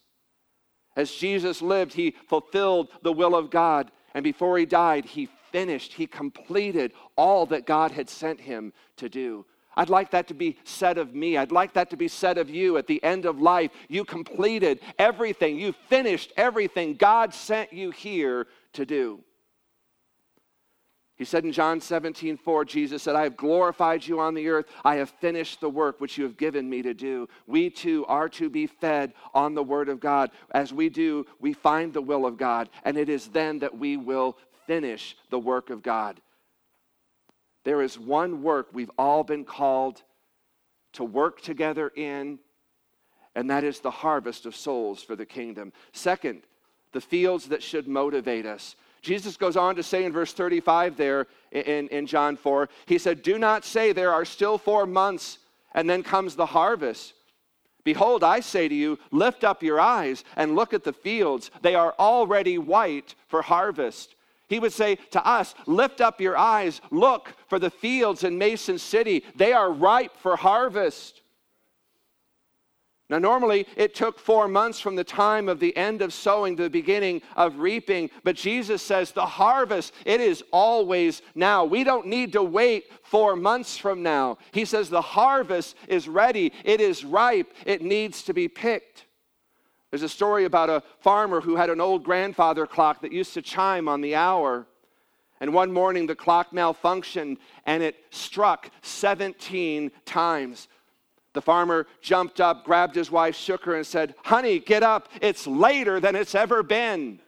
As 0.97 1.11
Jesus 1.11 1.63
lived, 1.63 1.95
he 1.95 2.15
fulfilled 2.29 2.89
the 3.03 3.13
will 3.13 3.35
of 3.35 3.51
God. 3.51 3.91
And 4.15 4.25
before 4.25 4.59
he 4.59 4.67
died, 4.67 5.05
he 5.05 5.29
finished, 5.53 5.95
he 5.95 6.07
completed 6.07 6.93
all 7.17 7.47
that 7.47 7.67
God 7.67 7.91
had 7.93 8.09
sent 8.09 8.41
him 8.41 8.73
to 8.97 9.09
do. 9.09 9.45
I'd 9.77 9.89
like 9.89 10.11
that 10.11 10.29
to 10.29 10.35
be 10.35 10.59
said 10.65 10.99
of 10.99 11.15
me. 11.15 11.37
I'd 11.37 11.53
like 11.53 11.75
that 11.75 11.91
to 11.91 11.97
be 11.97 12.09
said 12.09 12.39
of 12.39 12.51
you 12.51 12.77
at 12.77 12.87
the 12.87 13.03
end 13.05 13.25
of 13.25 13.41
life. 13.41 13.71
You 13.89 14.05
completed 14.05 14.81
everything, 14.99 15.59
you 15.59 15.73
finished 15.89 16.33
everything 16.37 16.95
God 16.95 17.33
sent 17.33 17.73
you 17.73 17.91
here 17.91 18.47
to 18.75 18.85
do. 18.85 19.21
He 21.21 21.27
said 21.27 21.45
in 21.45 21.53
John 21.53 21.83
17, 21.83 22.39
4, 22.39 22.65
Jesus 22.65 23.03
said, 23.03 23.15
I 23.15 23.25
have 23.25 23.37
glorified 23.37 24.07
you 24.07 24.21
on 24.21 24.33
the 24.33 24.49
earth. 24.49 24.65
I 24.87 24.95
have 24.95 25.11
finished 25.11 25.61
the 25.61 25.69
work 25.69 26.01
which 26.01 26.17
you 26.17 26.25
have 26.25 26.39
given 26.39 26.67
me 26.67 26.81
to 26.81 26.95
do. 26.95 27.29
We 27.47 27.69
too 27.69 28.07
are 28.07 28.31
to 28.31 28.49
be 28.49 28.67
fed 28.67 29.13
on 29.35 29.53
the 29.53 29.63
word 29.63 29.91
of 29.91 30.01
God. 30.01 30.31
As 30.53 30.73
we 30.73 30.89
do, 30.89 31.27
we 31.39 31.53
find 31.53 31.93
the 31.93 32.01
will 32.01 32.25
of 32.25 32.39
God, 32.39 32.71
and 32.85 32.97
it 32.97 33.11
is 33.11 33.29
then 33.29 33.59
that 33.59 33.77
we 33.77 33.99
will 33.99 34.39
finish 34.67 35.15
the 35.29 35.39
work 35.39 35.69
of 35.69 35.83
God. 35.83 36.23
There 37.65 37.83
is 37.83 37.99
one 37.99 38.43
work 38.43 38.69
we've 38.73 38.91
all 38.97 39.23
been 39.23 39.45
called 39.45 40.03
to 40.95 41.05
work 41.05 41.43
together 41.43 41.93
in, 41.95 42.39
and 43.35 43.51
that 43.51 43.63
is 43.63 43.81
the 43.81 43.91
harvest 43.91 44.47
of 44.47 44.57
souls 44.57 45.03
for 45.03 45.17
the 45.17 45.27
kingdom. 45.27 45.75
Second, 45.93 46.45
the 46.93 47.01
fields 47.03 47.49
that 47.49 47.63
should 47.63 47.87
motivate 47.87 48.47
us. 48.47 48.75
Jesus 49.03 49.37
goes 49.37 49.57
on 49.57 49.77
to 49.77 49.83
say 49.83 50.05
in 50.05 50.13
verse 50.13 50.33
35 50.33 50.97
there 50.97 51.27
in, 51.53 51.89
in 51.89 52.07
John 52.07 52.37
4, 52.37 52.69
he 52.87 52.99
said, 52.99 53.23
Do 53.23 53.39
not 53.39 53.65
say 53.65 53.93
there 53.93 54.13
are 54.13 54.25
still 54.25 54.59
four 54.59 54.87
months 54.87 55.39
and 55.75 55.89
then 55.89 56.03
comes 56.03 56.37
the 56.37 56.47
harvest. 56.47 57.15
Behold, 57.85 58.23
I 58.23 58.41
say 58.41 58.69
to 58.69 58.75
you, 58.75 58.99
lift 59.11 59.43
up 59.43 59.63
your 59.63 59.81
eyes 59.81 60.25
and 60.37 60.55
look 60.55 60.75
at 60.75 60.85
the 60.85 60.93
fields. 60.93 61.51
They 61.63 61.75
are 61.75 61.95
already 61.99 62.59
white 62.59 63.15
for 63.29 63.43
harvest. 63.43 64.15
He 64.49 64.59
would 64.59 64.73
say 64.73 64.97
to 65.13 65.27
us, 65.27 65.55
Lift 65.67 66.01
up 66.01 66.21
your 66.21 66.37
eyes, 66.37 66.81
look 66.91 67.33
for 67.49 67.59
the 67.59 67.71
fields 67.71 68.25
in 68.25 68.37
Mason 68.37 68.79
City. 68.79 69.25
They 69.37 69.53
are 69.53 69.73
ripe 69.73 70.17
for 70.17 70.37
harvest. 70.37 71.23
Now, 73.11 73.19
normally 73.19 73.67
it 73.77 73.93
took 73.93 74.21
four 74.21 74.47
months 74.47 74.79
from 74.79 74.95
the 74.95 75.03
time 75.03 75.49
of 75.49 75.59
the 75.59 75.77
end 75.77 76.01
of 76.01 76.13
sowing 76.13 76.57
to 76.57 76.63
the 76.63 76.71
beginning 76.71 77.23
of 77.35 77.59
reaping, 77.59 78.09
but 78.23 78.37
Jesus 78.37 78.83
says 78.83 79.11
the 79.11 79.27
harvest, 79.27 79.93
it 80.07 80.21
is 80.21 80.45
always 80.53 81.21
now. 81.35 81.65
We 81.65 81.83
don't 81.83 82.07
need 82.07 82.33
to 82.35 82.43
wait 82.45 82.85
four 83.03 83.35
months 83.35 83.77
from 83.77 84.05
now. 84.05 84.39
He 84.53 84.65
says 84.65 84.89
the 84.89 85.03
harvest 85.03 85.75
is 85.89 86.07
ready, 86.07 86.53
it 86.65 86.81
is 86.81 87.05
ripe, 87.05 87.53
it 87.67 87.83
needs 87.83 88.23
to 88.23 88.33
be 88.33 88.47
picked. 88.47 89.07
There's 89.91 90.05
a 90.05 90.09
story 90.09 90.45
about 90.45 90.71
a 90.71 90.85
farmer 91.01 91.41
who 91.41 91.57
had 91.57 91.69
an 91.69 91.81
old 91.81 92.05
grandfather 92.05 92.65
clock 92.65 93.03
that 93.03 93.11
used 93.11 93.35
to 93.35 93.43
chime 93.43 93.89
on 93.89 94.03
the 94.03 94.15
hour. 94.15 94.69
And 95.41 95.53
one 95.53 95.73
morning 95.73 96.07
the 96.07 96.15
clock 96.15 96.53
malfunctioned 96.53 97.39
and 97.67 97.83
it 97.83 97.97
struck 98.11 98.71
17 98.83 99.91
times. 100.05 100.69
The 101.33 101.43
farmer 101.43 101.87
jumped 102.01 102.41
up, 102.41 102.65
grabbed 102.65 102.97
his 102.97 103.11
wife, 103.11 103.37
shook 103.37 103.65
her, 103.65 103.77
and 103.77 103.87
said, 103.87 104.15
Honey, 104.25 104.59
get 104.59 104.83
up. 104.83 105.09
It's 105.21 105.47
later 105.47 106.01
than 106.01 106.17
it's 106.17 106.35
ever 106.35 106.63
been. 106.63 107.21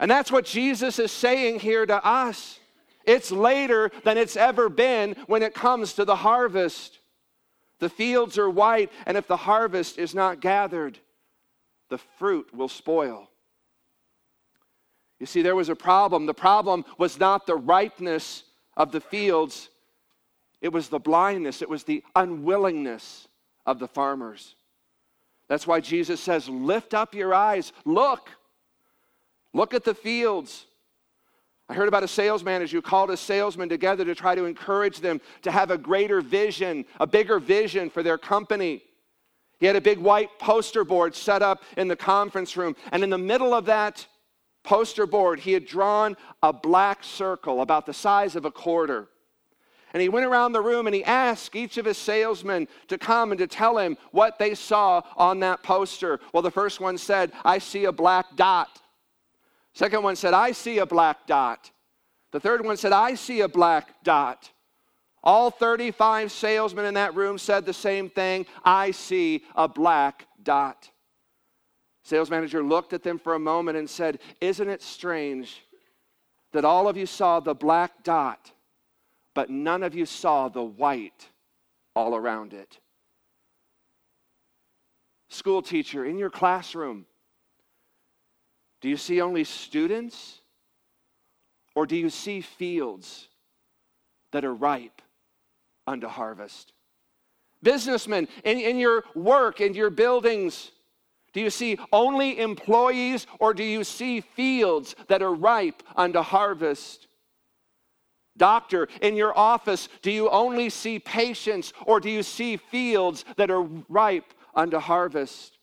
and 0.00 0.10
that's 0.10 0.32
what 0.32 0.44
Jesus 0.44 0.98
is 0.98 1.12
saying 1.12 1.60
here 1.60 1.86
to 1.86 2.04
us. 2.04 2.58
It's 3.04 3.30
later 3.30 3.90
than 4.04 4.18
it's 4.18 4.36
ever 4.36 4.68
been 4.68 5.16
when 5.26 5.42
it 5.42 5.54
comes 5.54 5.94
to 5.94 6.04
the 6.04 6.16
harvest. 6.16 6.98
The 7.78 7.88
fields 7.88 8.38
are 8.38 8.50
white, 8.50 8.92
and 9.06 9.16
if 9.16 9.26
the 9.26 9.36
harvest 9.36 9.98
is 9.98 10.14
not 10.14 10.40
gathered, 10.40 10.98
the 11.90 11.98
fruit 11.98 12.54
will 12.54 12.68
spoil. 12.68 13.28
You 15.18 15.26
see, 15.26 15.42
there 15.42 15.56
was 15.56 15.68
a 15.68 15.76
problem. 15.76 16.26
The 16.26 16.34
problem 16.34 16.84
was 16.98 17.20
not 17.20 17.46
the 17.46 17.56
ripeness 17.56 18.44
of 18.76 18.90
the 18.90 19.00
fields, 19.00 19.68
it 20.62 20.72
was 20.72 20.88
the 20.88 21.00
blindness, 21.00 21.60
it 21.60 21.68
was 21.68 21.82
the 21.82 22.02
unwillingness 22.16 23.28
of 23.66 23.80
the 23.80 23.88
farmers. 23.88 24.54
That's 25.48 25.66
why 25.66 25.80
Jesus 25.80 26.20
says, 26.20 26.48
Lift 26.48 26.94
up 26.94 27.14
your 27.14 27.34
eyes, 27.34 27.72
look, 27.84 28.30
look 29.52 29.74
at 29.74 29.84
the 29.84 29.94
fields. 29.94 30.66
I 31.68 31.74
heard 31.74 31.88
about 31.88 32.02
a 32.02 32.08
sales 32.08 32.44
manager 32.44 32.76
who 32.76 32.82
called 32.82 33.10
a 33.10 33.16
salesman 33.16 33.68
together 33.68 34.04
to 34.04 34.14
try 34.14 34.34
to 34.34 34.44
encourage 34.44 35.00
them 35.00 35.20
to 35.42 35.50
have 35.50 35.70
a 35.70 35.78
greater 35.78 36.20
vision, 36.20 36.84
a 37.00 37.06
bigger 37.06 37.38
vision 37.38 37.90
for 37.90 38.02
their 38.02 38.18
company. 38.18 38.82
He 39.58 39.66
had 39.66 39.76
a 39.76 39.80
big 39.80 39.98
white 39.98 40.38
poster 40.38 40.84
board 40.84 41.14
set 41.14 41.42
up 41.42 41.62
in 41.76 41.88
the 41.88 41.96
conference 41.96 42.56
room, 42.56 42.76
and 42.90 43.02
in 43.02 43.10
the 43.10 43.18
middle 43.18 43.54
of 43.54 43.64
that 43.66 44.06
poster 44.64 45.06
board, 45.06 45.40
he 45.40 45.52
had 45.52 45.66
drawn 45.66 46.16
a 46.42 46.52
black 46.52 47.02
circle 47.02 47.62
about 47.62 47.86
the 47.86 47.94
size 47.94 48.36
of 48.36 48.44
a 48.44 48.50
quarter. 48.50 49.08
And 49.92 50.00
he 50.00 50.08
went 50.08 50.26
around 50.26 50.52
the 50.52 50.60
room 50.62 50.86
and 50.86 50.94
he 50.94 51.04
asked 51.04 51.54
each 51.54 51.76
of 51.76 51.84
his 51.84 51.98
salesmen 51.98 52.66
to 52.88 52.96
come 52.96 53.30
and 53.30 53.38
to 53.38 53.46
tell 53.46 53.76
him 53.76 53.98
what 54.10 54.38
they 54.38 54.54
saw 54.54 55.02
on 55.16 55.40
that 55.40 55.62
poster. 55.62 56.18
Well, 56.32 56.42
the 56.42 56.50
first 56.50 56.80
one 56.80 56.96
said, 56.96 57.32
I 57.44 57.58
see 57.58 57.84
a 57.84 57.92
black 57.92 58.36
dot. 58.36 58.80
Second 59.74 60.02
one 60.02 60.16
said, 60.16 60.34
I 60.34 60.52
see 60.52 60.78
a 60.78 60.86
black 60.86 61.26
dot. 61.26 61.70
The 62.30 62.40
third 62.40 62.64
one 62.64 62.76
said, 62.76 62.92
I 62.92 63.14
see 63.14 63.42
a 63.42 63.48
black 63.48 64.02
dot. 64.02 64.50
All 65.22 65.50
35 65.50 66.32
salesmen 66.32 66.86
in 66.86 66.94
that 66.94 67.14
room 67.14 67.38
said 67.38 67.64
the 67.64 67.72
same 67.72 68.08
thing 68.10 68.46
I 68.64 68.90
see 68.90 69.44
a 69.54 69.68
black 69.68 70.26
dot. 70.42 70.90
Sales 72.02 72.30
manager 72.30 72.62
looked 72.62 72.92
at 72.92 73.02
them 73.02 73.18
for 73.18 73.34
a 73.34 73.38
moment 73.38 73.78
and 73.78 73.88
said, 73.88 74.18
Isn't 74.40 74.68
it 74.68 74.82
strange 74.82 75.62
that 76.52 76.64
all 76.64 76.88
of 76.88 76.96
you 76.96 77.06
saw 77.06 77.38
the 77.38 77.54
black 77.54 78.02
dot? 78.02 78.50
But 79.34 79.50
none 79.50 79.82
of 79.82 79.94
you 79.94 80.06
saw 80.06 80.48
the 80.48 80.62
white 80.62 81.28
all 81.94 82.14
around 82.14 82.52
it. 82.52 82.78
School 85.28 85.62
teacher, 85.62 86.04
in 86.04 86.18
your 86.18 86.30
classroom, 86.30 87.06
do 88.80 88.88
you 88.88 88.96
see 88.96 89.20
only 89.20 89.44
students 89.44 90.40
or 91.74 91.86
do 91.86 91.96
you 91.96 92.10
see 92.10 92.40
fields 92.40 93.28
that 94.32 94.44
are 94.44 94.54
ripe 94.54 95.00
unto 95.86 96.08
harvest? 96.08 96.72
Businessmen, 97.62 98.28
in, 98.44 98.58
in 98.58 98.78
your 98.78 99.04
work, 99.14 99.60
in 99.60 99.72
your 99.72 99.88
buildings, 99.88 100.72
do 101.32 101.40
you 101.40 101.48
see 101.48 101.78
only 101.92 102.38
employees 102.38 103.26
or 103.38 103.54
do 103.54 103.62
you 103.62 103.84
see 103.84 104.20
fields 104.20 104.94
that 105.08 105.22
are 105.22 105.32
ripe 105.32 105.82
unto 105.96 106.20
harvest? 106.20 107.06
Doctor, 108.36 108.88
in 109.00 109.16
your 109.16 109.36
office, 109.36 109.88
do 110.00 110.10
you 110.10 110.30
only 110.30 110.70
see 110.70 110.98
patients 110.98 111.72
or 111.86 112.00
do 112.00 112.08
you 112.08 112.22
see 112.22 112.56
fields 112.56 113.24
that 113.36 113.50
are 113.50 113.62
ripe 113.88 114.32
unto 114.54 114.78
harvest? 114.78 115.58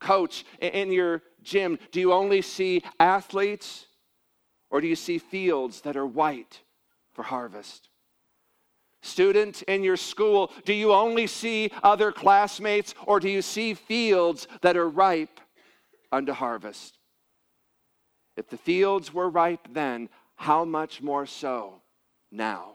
Coach, 0.00 0.44
in 0.60 0.92
your 0.92 1.22
gym, 1.42 1.78
do 1.90 2.00
you 2.00 2.12
only 2.12 2.42
see 2.42 2.82
athletes 3.00 3.86
or 4.70 4.80
do 4.80 4.86
you 4.86 4.96
see 4.96 5.18
fields 5.18 5.80
that 5.82 5.96
are 5.96 6.06
white 6.06 6.60
for 7.12 7.22
harvest? 7.22 7.88
Student, 9.00 9.62
in 9.62 9.82
your 9.82 9.96
school, 9.96 10.52
do 10.64 10.72
you 10.72 10.92
only 10.92 11.26
see 11.26 11.70
other 11.82 12.12
classmates 12.12 12.94
or 13.06 13.20
do 13.20 13.28
you 13.28 13.42
see 13.42 13.74
fields 13.74 14.46
that 14.60 14.76
are 14.76 14.88
ripe 14.88 15.40
unto 16.12 16.32
harvest? 16.32 16.98
If 18.36 18.48
the 18.48 18.56
fields 18.56 19.12
were 19.12 19.28
ripe 19.28 19.68
then, 19.72 20.08
how 20.36 20.64
much 20.64 21.02
more 21.02 21.26
so 21.26 21.82
now? 22.30 22.74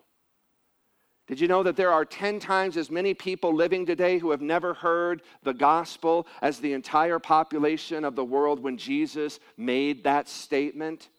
Did 1.28 1.42
you 1.42 1.50
know 1.50 1.62
that 1.64 1.76
there 1.76 1.92
are 1.92 2.06
10 2.06 2.40
times 2.40 2.78
as 2.78 2.90
many 2.90 3.14
people 3.14 3.54
living 3.54 3.86
today 3.86 4.18
who 4.18 4.32
have 4.32 4.42
never 4.42 4.74
heard 4.74 5.22
the 5.44 5.54
gospel 5.54 6.26
as 6.42 6.60
the 6.60 6.72
entire 6.72 7.20
population 7.20 8.06
of 8.06 8.16
the 8.16 8.24
world 8.24 8.62
when 8.62 8.78
Jesus 8.78 9.40
made 9.58 10.06
that 10.06 10.30
statement? 10.30 11.10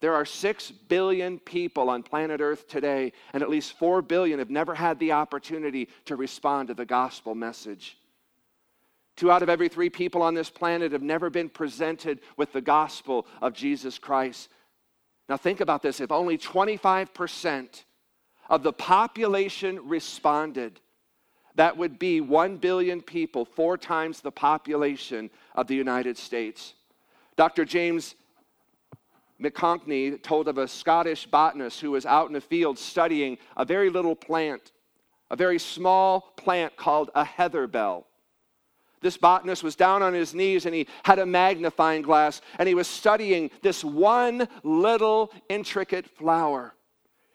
There 0.00 0.14
are 0.14 0.24
6 0.24 0.70
billion 0.88 1.38
people 1.38 1.90
on 1.90 2.02
planet 2.02 2.40
Earth 2.40 2.66
today, 2.66 3.12
and 3.34 3.42
at 3.42 3.50
least 3.50 3.76
4 3.78 4.00
billion 4.00 4.38
have 4.38 4.48
never 4.48 4.74
had 4.74 4.98
the 4.98 5.12
opportunity 5.12 5.88
to 6.06 6.16
respond 6.16 6.68
to 6.68 6.74
the 6.74 6.86
gospel 6.86 7.34
message. 7.34 7.98
Two 9.16 9.32
out 9.32 9.42
of 9.42 9.48
every 9.48 9.68
three 9.68 9.90
people 9.90 10.22
on 10.22 10.34
this 10.34 10.48
planet 10.48 10.92
have 10.92 11.02
never 11.02 11.28
been 11.28 11.48
presented 11.48 12.20
with 12.36 12.52
the 12.52 12.60
gospel 12.60 13.26
of 13.42 13.52
Jesus 13.52 13.98
Christ. 13.98 14.48
Now, 15.28 15.36
think 15.36 15.60
about 15.60 15.82
this 15.82 16.00
if 16.00 16.10
only 16.10 16.38
25% 16.38 17.84
of 18.48 18.62
the 18.62 18.72
population 18.72 19.86
responded, 19.86 20.80
that 21.54 21.76
would 21.76 21.98
be 21.98 22.20
1 22.20 22.56
billion 22.56 23.02
people, 23.02 23.44
four 23.44 23.76
times 23.76 24.20
the 24.20 24.30
population 24.30 25.28
of 25.54 25.66
the 25.66 25.74
United 25.74 26.16
States. 26.16 26.74
Dr. 27.36 27.64
James 27.64 28.14
McConkey 29.40 30.20
told 30.22 30.48
of 30.48 30.58
a 30.58 30.66
Scottish 30.66 31.26
botanist 31.26 31.80
who 31.80 31.92
was 31.92 32.04
out 32.04 32.26
in 32.26 32.32
the 32.32 32.40
field 32.40 32.78
studying 32.78 33.38
a 33.56 33.64
very 33.64 33.90
little 33.90 34.16
plant, 34.16 34.72
a 35.30 35.36
very 35.36 35.58
small 35.58 36.32
plant 36.36 36.76
called 36.76 37.10
a 37.14 37.24
heather 37.24 37.66
bell. 37.66 38.07
This 39.00 39.16
botanist 39.16 39.62
was 39.62 39.76
down 39.76 40.02
on 40.02 40.12
his 40.12 40.34
knees 40.34 40.66
and 40.66 40.74
he 40.74 40.86
had 41.04 41.18
a 41.18 41.26
magnifying 41.26 42.02
glass 42.02 42.40
and 42.58 42.68
he 42.68 42.74
was 42.74 42.88
studying 42.88 43.50
this 43.62 43.84
one 43.84 44.48
little 44.62 45.32
intricate 45.48 46.06
flower. 46.06 46.74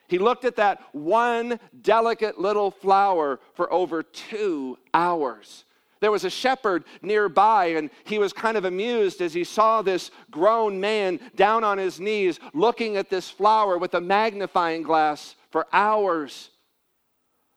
He 0.07 0.19
looked 0.19 0.45
at 0.45 0.57
that 0.57 0.81
one 0.91 1.59
delicate 1.81 2.39
little 2.39 2.71
flower 2.71 3.39
for 3.53 3.71
over 3.71 4.03
two 4.03 4.77
hours. 4.93 5.65
There 6.01 6.11
was 6.11 6.25
a 6.25 6.29
shepherd 6.29 6.83
nearby, 7.01 7.67
and 7.67 7.89
he 8.03 8.19
was 8.19 8.33
kind 8.33 8.57
of 8.57 8.65
amused 8.65 9.21
as 9.21 9.33
he 9.33 9.45
saw 9.45 9.81
this 9.81 10.11
grown 10.29 10.81
man 10.81 11.17
down 11.37 11.63
on 11.63 11.77
his 11.77 11.97
knees 11.97 12.41
looking 12.53 12.97
at 12.97 13.09
this 13.09 13.29
flower 13.29 13.77
with 13.77 13.93
a 13.93 14.01
magnifying 14.01 14.83
glass 14.83 15.35
for 15.49 15.65
hours. 15.71 16.49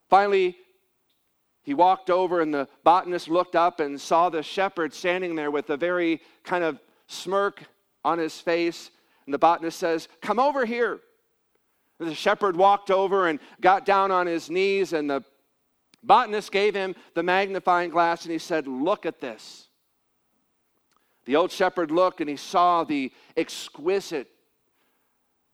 Finally, 0.09 0.57
he 1.67 1.75
walked 1.75 2.11
over, 2.11 2.41
and 2.41 2.55
the 2.55 2.69
botanist 2.85 3.29
looked 3.29 3.57
up 3.57 3.81
and 3.81 4.01
saw 4.01 4.29
the 4.29 4.45
shepherd 4.45 4.95
standing 4.95 5.35
there 5.35 5.51
with 5.51 5.69
a 5.69 5.77
very 5.77 6.23
kind 6.45 6.63
of 6.63 6.81
smirk 7.09 7.65
on 8.05 8.21
his 8.21 8.41
face. 8.41 8.93
And 9.27 9.35
the 9.35 9.39
botanist 9.39 9.81
says, 9.81 10.07
Come 10.23 10.39
over 10.39 10.65
here. 10.65 11.01
The 11.99 12.15
shepherd 12.15 12.57
walked 12.57 12.93
over 12.93 13.27
and 13.27 13.41
got 13.61 13.85
down 13.85 14.13
on 14.13 14.29
his 14.29 14.49
knees, 14.49 14.93
and 14.93 15.11
the 15.11 15.25
botanist 16.05 16.53
gave 16.53 16.73
him 16.73 16.95
the 17.15 17.25
magnifying 17.25 17.91
glass 17.91 18.23
and 18.23 18.31
he 18.31 18.39
said, 18.39 18.69
Look 18.69 19.05
at 19.05 19.21
this. 19.21 19.67
The 21.25 21.35
old 21.35 21.51
shepherd 21.51 21.91
looked 21.91 22.21
and 22.21 22.31
he 22.31 22.37
saw 22.37 22.85
the 22.85 23.13
exquisite, 23.37 24.29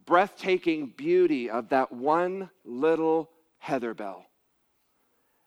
breathtaking 0.05 0.93
beauty 0.95 1.49
of 1.49 1.71
that 1.71 1.91
one 1.91 2.51
little 2.67 3.31
heather 3.57 3.95
bell. 3.95 4.27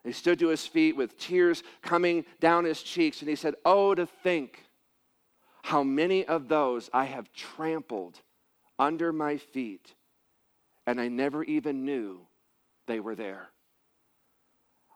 He 0.05 0.11
stood 0.11 0.37
to 0.39 0.49
his 0.49 0.67
feet 0.67 0.95
with 0.95 1.17
tears 1.17 1.63
coming 1.81 2.25
down 2.39 2.63
his 2.63 2.83
cheeks, 2.83 3.21
and 3.21 3.29
he 3.29 3.35
said, 3.35 3.55
Oh, 3.65 3.95
to 3.95 4.05
think 4.05 4.63
how 5.63 5.81
many 5.81 6.23
of 6.25 6.47
those 6.47 6.91
I 6.93 7.05
have 7.05 7.33
trampled 7.33 8.21
under 8.77 9.11
my 9.11 9.37
feet, 9.37 9.95
and 10.85 11.01
I 11.01 11.07
never 11.07 11.43
even 11.43 11.85
knew 11.85 12.27
they 12.85 12.99
were 12.99 13.15
there. 13.15 13.49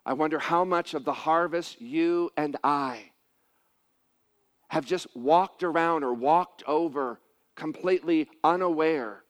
I 0.06 0.14
wonder 0.14 0.38
how 0.38 0.64
much 0.64 0.94
of 0.94 1.06
the 1.06 1.14
harvest 1.14 1.82
you 1.82 2.30
and 2.38 2.56
I 2.64 3.12
have 4.68 4.86
just 4.86 5.08
walked 5.16 5.64
around 5.64 6.04
or 6.04 6.14
walked 6.14 6.64
over 6.68 7.20
completely 7.56 8.30
unaware 8.44 9.24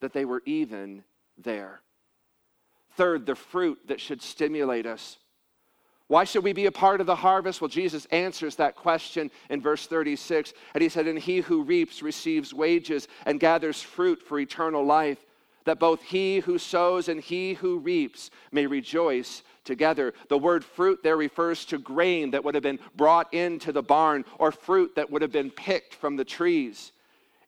that 0.00 0.12
they 0.12 0.24
were 0.24 0.42
even 0.46 1.02
there. 1.36 1.82
Third, 2.96 3.26
the 3.26 3.34
fruit 3.34 3.78
that 3.88 4.00
should 4.00 4.22
stimulate 4.22 4.86
us. 4.86 5.18
Why 6.10 6.24
should 6.24 6.42
we 6.42 6.52
be 6.52 6.66
a 6.66 6.72
part 6.72 7.00
of 7.00 7.06
the 7.06 7.14
harvest? 7.14 7.60
Well, 7.60 7.68
Jesus 7.68 8.04
answers 8.06 8.56
that 8.56 8.74
question 8.74 9.30
in 9.48 9.60
verse 9.60 9.86
36. 9.86 10.52
And 10.74 10.82
he 10.82 10.88
said, 10.88 11.06
And 11.06 11.16
he 11.16 11.38
who 11.38 11.62
reaps 11.62 12.02
receives 12.02 12.52
wages 12.52 13.06
and 13.26 13.38
gathers 13.38 13.80
fruit 13.80 14.20
for 14.20 14.40
eternal 14.40 14.84
life, 14.84 15.24
that 15.66 15.78
both 15.78 16.02
he 16.02 16.40
who 16.40 16.58
sows 16.58 17.08
and 17.08 17.20
he 17.20 17.54
who 17.54 17.78
reaps 17.78 18.32
may 18.50 18.66
rejoice 18.66 19.44
together. 19.62 20.12
The 20.28 20.36
word 20.36 20.64
fruit 20.64 21.00
there 21.04 21.16
refers 21.16 21.64
to 21.66 21.78
grain 21.78 22.32
that 22.32 22.42
would 22.42 22.56
have 22.56 22.64
been 22.64 22.80
brought 22.96 23.32
into 23.32 23.70
the 23.70 23.80
barn 23.80 24.24
or 24.36 24.50
fruit 24.50 24.96
that 24.96 25.12
would 25.12 25.22
have 25.22 25.30
been 25.30 25.52
picked 25.52 25.94
from 25.94 26.16
the 26.16 26.24
trees. 26.24 26.90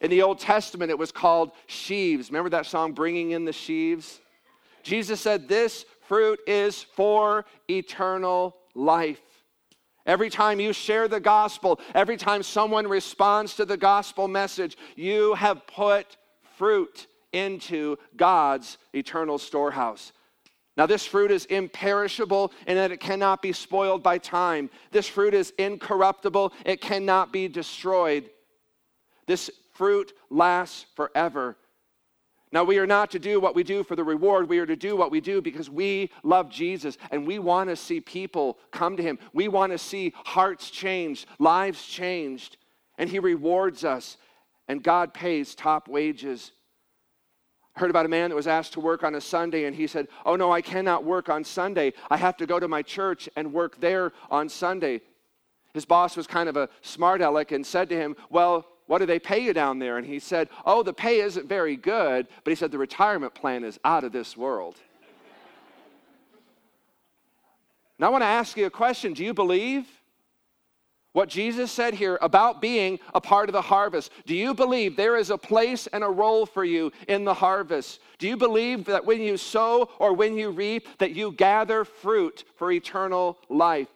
In 0.00 0.08
the 0.08 0.22
Old 0.22 0.38
Testament, 0.38 0.92
it 0.92 0.98
was 0.98 1.10
called 1.10 1.50
sheaves. 1.66 2.30
Remember 2.30 2.50
that 2.50 2.66
song, 2.66 2.92
Bringing 2.92 3.32
in 3.32 3.44
the 3.44 3.52
Sheaves? 3.52 4.20
Jesus 4.82 5.20
said, 5.20 5.48
This 5.48 5.84
fruit 6.06 6.40
is 6.46 6.82
for 6.82 7.44
eternal 7.68 8.56
life. 8.74 9.20
Every 10.04 10.30
time 10.30 10.58
you 10.58 10.72
share 10.72 11.06
the 11.06 11.20
gospel, 11.20 11.80
every 11.94 12.16
time 12.16 12.42
someone 12.42 12.88
responds 12.88 13.54
to 13.54 13.64
the 13.64 13.76
gospel 13.76 14.26
message, 14.26 14.76
you 14.96 15.34
have 15.34 15.66
put 15.66 16.16
fruit 16.56 17.06
into 17.32 17.96
God's 18.16 18.78
eternal 18.92 19.38
storehouse. 19.38 20.12
Now, 20.76 20.86
this 20.86 21.04
fruit 21.06 21.30
is 21.30 21.44
imperishable 21.46 22.52
in 22.66 22.76
that 22.76 22.90
it 22.90 23.00
cannot 23.00 23.42
be 23.42 23.52
spoiled 23.52 24.02
by 24.02 24.18
time. 24.18 24.70
This 24.90 25.06
fruit 25.06 25.34
is 25.34 25.52
incorruptible, 25.58 26.52
it 26.64 26.80
cannot 26.80 27.32
be 27.32 27.46
destroyed. 27.46 28.30
This 29.26 29.50
fruit 29.72 30.12
lasts 30.30 30.86
forever. 30.96 31.56
Now, 32.52 32.64
we 32.64 32.78
are 32.78 32.86
not 32.86 33.10
to 33.12 33.18
do 33.18 33.40
what 33.40 33.54
we 33.54 33.62
do 33.62 33.82
for 33.82 33.96
the 33.96 34.04
reward. 34.04 34.48
We 34.48 34.58
are 34.58 34.66
to 34.66 34.76
do 34.76 34.94
what 34.94 35.10
we 35.10 35.22
do 35.22 35.40
because 35.40 35.70
we 35.70 36.10
love 36.22 36.50
Jesus 36.50 36.98
and 37.10 37.26
we 37.26 37.38
want 37.38 37.70
to 37.70 37.76
see 37.76 38.00
people 38.00 38.58
come 38.70 38.96
to 38.98 39.02
Him. 39.02 39.18
We 39.32 39.48
want 39.48 39.72
to 39.72 39.78
see 39.78 40.12
hearts 40.14 40.70
changed, 40.70 41.26
lives 41.38 41.82
changed, 41.86 42.58
and 42.98 43.08
He 43.08 43.18
rewards 43.18 43.84
us. 43.84 44.18
And 44.68 44.82
God 44.82 45.14
pays 45.14 45.54
top 45.54 45.88
wages. 45.88 46.52
I 47.74 47.80
heard 47.80 47.90
about 47.90 48.06
a 48.06 48.10
man 48.10 48.28
that 48.28 48.36
was 48.36 48.46
asked 48.46 48.74
to 48.74 48.80
work 48.80 49.02
on 49.02 49.14
a 49.14 49.20
Sunday, 49.20 49.64
and 49.64 49.74
he 49.74 49.86
said, 49.86 50.08
Oh, 50.26 50.36
no, 50.36 50.52
I 50.52 50.60
cannot 50.60 51.04
work 51.04 51.30
on 51.30 51.42
Sunday. 51.42 51.94
I 52.10 52.18
have 52.18 52.36
to 52.36 52.46
go 52.46 52.60
to 52.60 52.68
my 52.68 52.82
church 52.82 53.30
and 53.34 53.52
work 53.52 53.80
there 53.80 54.12
on 54.30 54.50
Sunday. 54.50 55.00
His 55.72 55.86
boss 55.86 56.16
was 56.16 56.26
kind 56.26 56.50
of 56.50 56.56
a 56.58 56.68
smart 56.82 57.22
aleck 57.22 57.50
and 57.50 57.66
said 57.66 57.88
to 57.88 57.96
him, 57.96 58.14
Well, 58.28 58.66
what 58.92 58.98
do 58.98 59.06
they 59.06 59.18
pay 59.18 59.38
you 59.38 59.54
down 59.54 59.78
there? 59.78 59.96
And 59.96 60.06
he 60.06 60.18
said, 60.18 60.50
Oh, 60.66 60.82
the 60.82 60.92
pay 60.92 61.20
isn't 61.20 61.48
very 61.48 61.76
good, 61.76 62.28
but 62.44 62.50
he 62.50 62.54
said, 62.54 62.70
The 62.70 62.76
retirement 62.76 63.32
plan 63.32 63.64
is 63.64 63.80
out 63.86 64.04
of 64.04 64.12
this 64.12 64.36
world. 64.36 64.76
now, 67.98 68.08
I 68.08 68.10
want 68.10 68.20
to 68.20 68.26
ask 68.26 68.54
you 68.54 68.66
a 68.66 68.70
question 68.70 69.14
Do 69.14 69.24
you 69.24 69.32
believe 69.32 69.86
what 71.14 71.30
Jesus 71.30 71.72
said 71.72 71.94
here 71.94 72.18
about 72.20 72.60
being 72.60 72.98
a 73.14 73.20
part 73.22 73.48
of 73.48 73.54
the 73.54 73.62
harvest? 73.62 74.12
Do 74.26 74.34
you 74.34 74.52
believe 74.52 74.94
there 74.94 75.16
is 75.16 75.30
a 75.30 75.38
place 75.38 75.86
and 75.86 76.04
a 76.04 76.08
role 76.08 76.44
for 76.44 76.62
you 76.62 76.92
in 77.08 77.24
the 77.24 77.32
harvest? 77.32 77.98
Do 78.18 78.28
you 78.28 78.36
believe 78.36 78.84
that 78.84 79.06
when 79.06 79.22
you 79.22 79.38
sow 79.38 79.88
or 80.00 80.12
when 80.12 80.36
you 80.36 80.50
reap, 80.50 80.86
that 80.98 81.12
you 81.12 81.32
gather 81.32 81.86
fruit 81.86 82.44
for 82.56 82.70
eternal 82.70 83.38
life? 83.48 83.88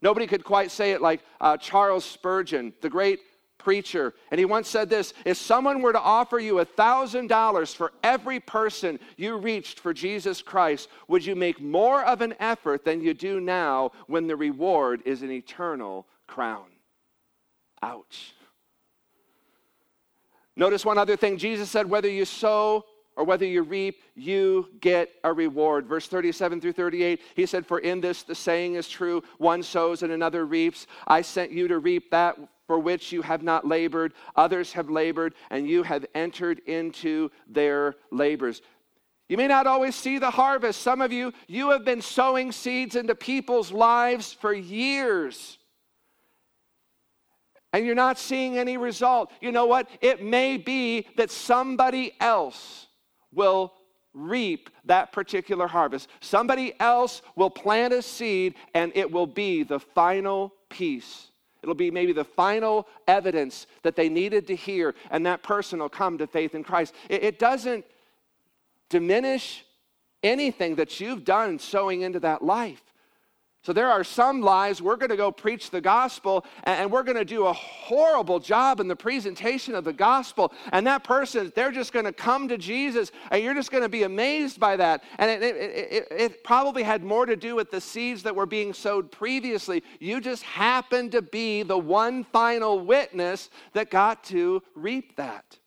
Nobody 0.00 0.26
could 0.26 0.42
quite 0.42 0.72
say 0.72 0.90
it 0.90 1.00
like 1.00 1.22
uh, 1.40 1.58
Charles 1.58 2.04
Spurgeon, 2.04 2.72
the 2.80 2.90
great 2.90 3.20
preacher. 3.62 4.14
And 4.30 4.38
he 4.38 4.44
once 4.44 4.68
said 4.68 4.88
this 4.88 5.14
If 5.24 5.36
someone 5.36 5.82
were 5.82 5.92
to 5.92 6.00
offer 6.00 6.38
you 6.38 6.58
a 6.58 6.66
$1,000 6.66 7.74
for 7.74 7.92
every 8.02 8.40
person 8.40 8.98
you 9.16 9.36
reached 9.36 9.80
for 9.80 9.92
Jesus 9.92 10.42
Christ, 10.42 10.88
would 11.08 11.24
you 11.24 11.36
make 11.36 11.60
more 11.60 12.04
of 12.04 12.20
an 12.20 12.34
effort 12.40 12.84
than 12.84 13.02
you 13.02 13.14
do 13.14 13.40
now 13.40 13.92
when 14.06 14.26
the 14.26 14.36
reward 14.36 15.02
is 15.04 15.22
an 15.22 15.30
eternal 15.30 16.06
crown? 16.26 16.66
Ouch. 17.82 18.34
Notice 20.54 20.84
one 20.84 20.98
other 20.98 21.16
thing. 21.16 21.38
Jesus 21.38 21.70
said, 21.70 21.88
whether 21.88 22.10
you 22.10 22.24
sow 22.24 22.84
or 23.16 23.24
whether 23.24 23.44
you 23.44 23.62
reap, 23.62 24.02
you 24.14 24.68
get 24.80 25.10
a 25.24 25.32
reward. 25.32 25.86
Verse 25.86 26.06
37 26.06 26.60
through 26.60 26.72
38, 26.72 27.20
he 27.34 27.46
said, 27.46 27.66
For 27.66 27.78
in 27.78 28.00
this 28.00 28.22
the 28.22 28.34
saying 28.34 28.74
is 28.74 28.88
true 28.88 29.22
one 29.38 29.62
sows 29.62 30.02
and 30.02 30.12
another 30.12 30.46
reaps. 30.46 30.86
I 31.06 31.22
sent 31.22 31.52
you 31.52 31.68
to 31.68 31.78
reap 31.78 32.10
that 32.10 32.38
for 32.72 32.78
which 32.78 33.12
you 33.12 33.20
have 33.20 33.42
not 33.42 33.68
labored, 33.68 34.14
others 34.34 34.72
have 34.72 34.88
labored, 34.88 35.34
and 35.50 35.68
you 35.68 35.82
have 35.82 36.06
entered 36.14 36.58
into 36.60 37.30
their 37.46 37.96
labors. 38.10 38.62
You 39.28 39.36
may 39.36 39.46
not 39.46 39.66
always 39.66 39.94
see 39.94 40.16
the 40.16 40.30
harvest. 40.30 40.80
Some 40.80 41.02
of 41.02 41.12
you, 41.12 41.34
you 41.46 41.68
have 41.68 41.84
been 41.84 42.00
sowing 42.00 42.50
seeds 42.50 42.96
into 42.96 43.14
people's 43.14 43.72
lives 43.72 44.32
for 44.32 44.54
years. 44.54 45.58
And 47.74 47.84
you're 47.84 47.94
not 47.94 48.18
seeing 48.18 48.56
any 48.56 48.78
result. 48.78 49.30
You 49.42 49.52
know 49.52 49.66
what? 49.66 49.86
It 50.00 50.24
may 50.24 50.56
be 50.56 51.06
that 51.18 51.30
somebody 51.30 52.14
else 52.20 52.86
will 53.34 53.74
reap 54.14 54.70
that 54.86 55.12
particular 55.12 55.66
harvest. 55.66 56.08
Somebody 56.20 56.72
else 56.80 57.20
will 57.36 57.50
plant 57.50 57.92
a 57.92 58.00
seed, 58.00 58.54
and 58.72 58.92
it 58.94 59.12
will 59.12 59.26
be 59.26 59.62
the 59.62 59.78
final 59.78 60.54
piece 60.70 61.31
It'll 61.62 61.74
be 61.74 61.90
maybe 61.90 62.12
the 62.12 62.24
final 62.24 62.88
evidence 63.06 63.66
that 63.82 63.96
they 63.96 64.08
needed 64.08 64.46
to 64.48 64.56
hear, 64.56 64.94
and 65.10 65.24
that 65.26 65.42
person 65.42 65.78
will 65.78 65.88
come 65.88 66.18
to 66.18 66.26
faith 66.26 66.54
in 66.54 66.64
Christ. 66.64 66.94
It, 67.08 67.22
it 67.22 67.38
doesn't 67.38 67.84
diminish 68.88 69.64
anything 70.22 70.76
that 70.76 71.00
you've 71.00 71.24
done 71.24 71.58
sowing 71.58 72.02
into 72.02 72.20
that 72.20 72.42
life. 72.42 72.82
So 73.64 73.72
there 73.72 73.88
are 73.88 74.02
some 74.02 74.40
lies. 74.40 74.82
we're 74.82 74.96
going 74.96 75.10
to 75.10 75.16
go 75.16 75.30
preach 75.30 75.70
the 75.70 75.80
gospel 75.80 76.44
and 76.64 76.90
we're 76.90 77.04
going 77.04 77.16
to 77.16 77.24
do 77.24 77.46
a 77.46 77.52
horrible 77.52 78.40
job 78.40 78.80
in 78.80 78.88
the 78.88 78.96
presentation 78.96 79.76
of 79.76 79.84
the 79.84 79.92
gospel. 79.92 80.52
And 80.72 80.84
that 80.88 81.04
person, 81.04 81.52
they're 81.54 81.70
just 81.70 81.92
going 81.92 82.04
to 82.04 82.12
come 82.12 82.48
to 82.48 82.58
Jesus 82.58 83.12
and 83.30 83.40
you're 83.40 83.54
just 83.54 83.70
going 83.70 83.84
to 83.84 83.88
be 83.88 84.02
amazed 84.02 84.58
by 84.58 84.76
that. 84.76 85.04
And 85.18 85.30
it, 85.30 85.42
it, 85.42 85.54
it, 85.54 86.08
it, 86.10 86.44
probably 86.44 86.82
had 86.82 87.04
more 87.04 87.24
to 87.24 87.36
do 87.36 87.54
with 87.54 87.70
the 87.70 87.80
seeds 87.80 88.24
that 88.24 88.34
were 88.34 88.46
being 88.46 88.74
sowed 88.74 89.12
previously. 89.12 89.84
You 90.00 90.20
just 90.20 90.42
happened 90.42 91.12
to 91.12 91.22
be 91.22 91.62
the 91.62 91.78
one 91.78 92.24
final 92.24 92.80
witness 92.80 93.48
that 93.74 93.90
got 93.90 94.24
to 94.24 94.60
reap 94.74 95.14
that. 95.16 95.58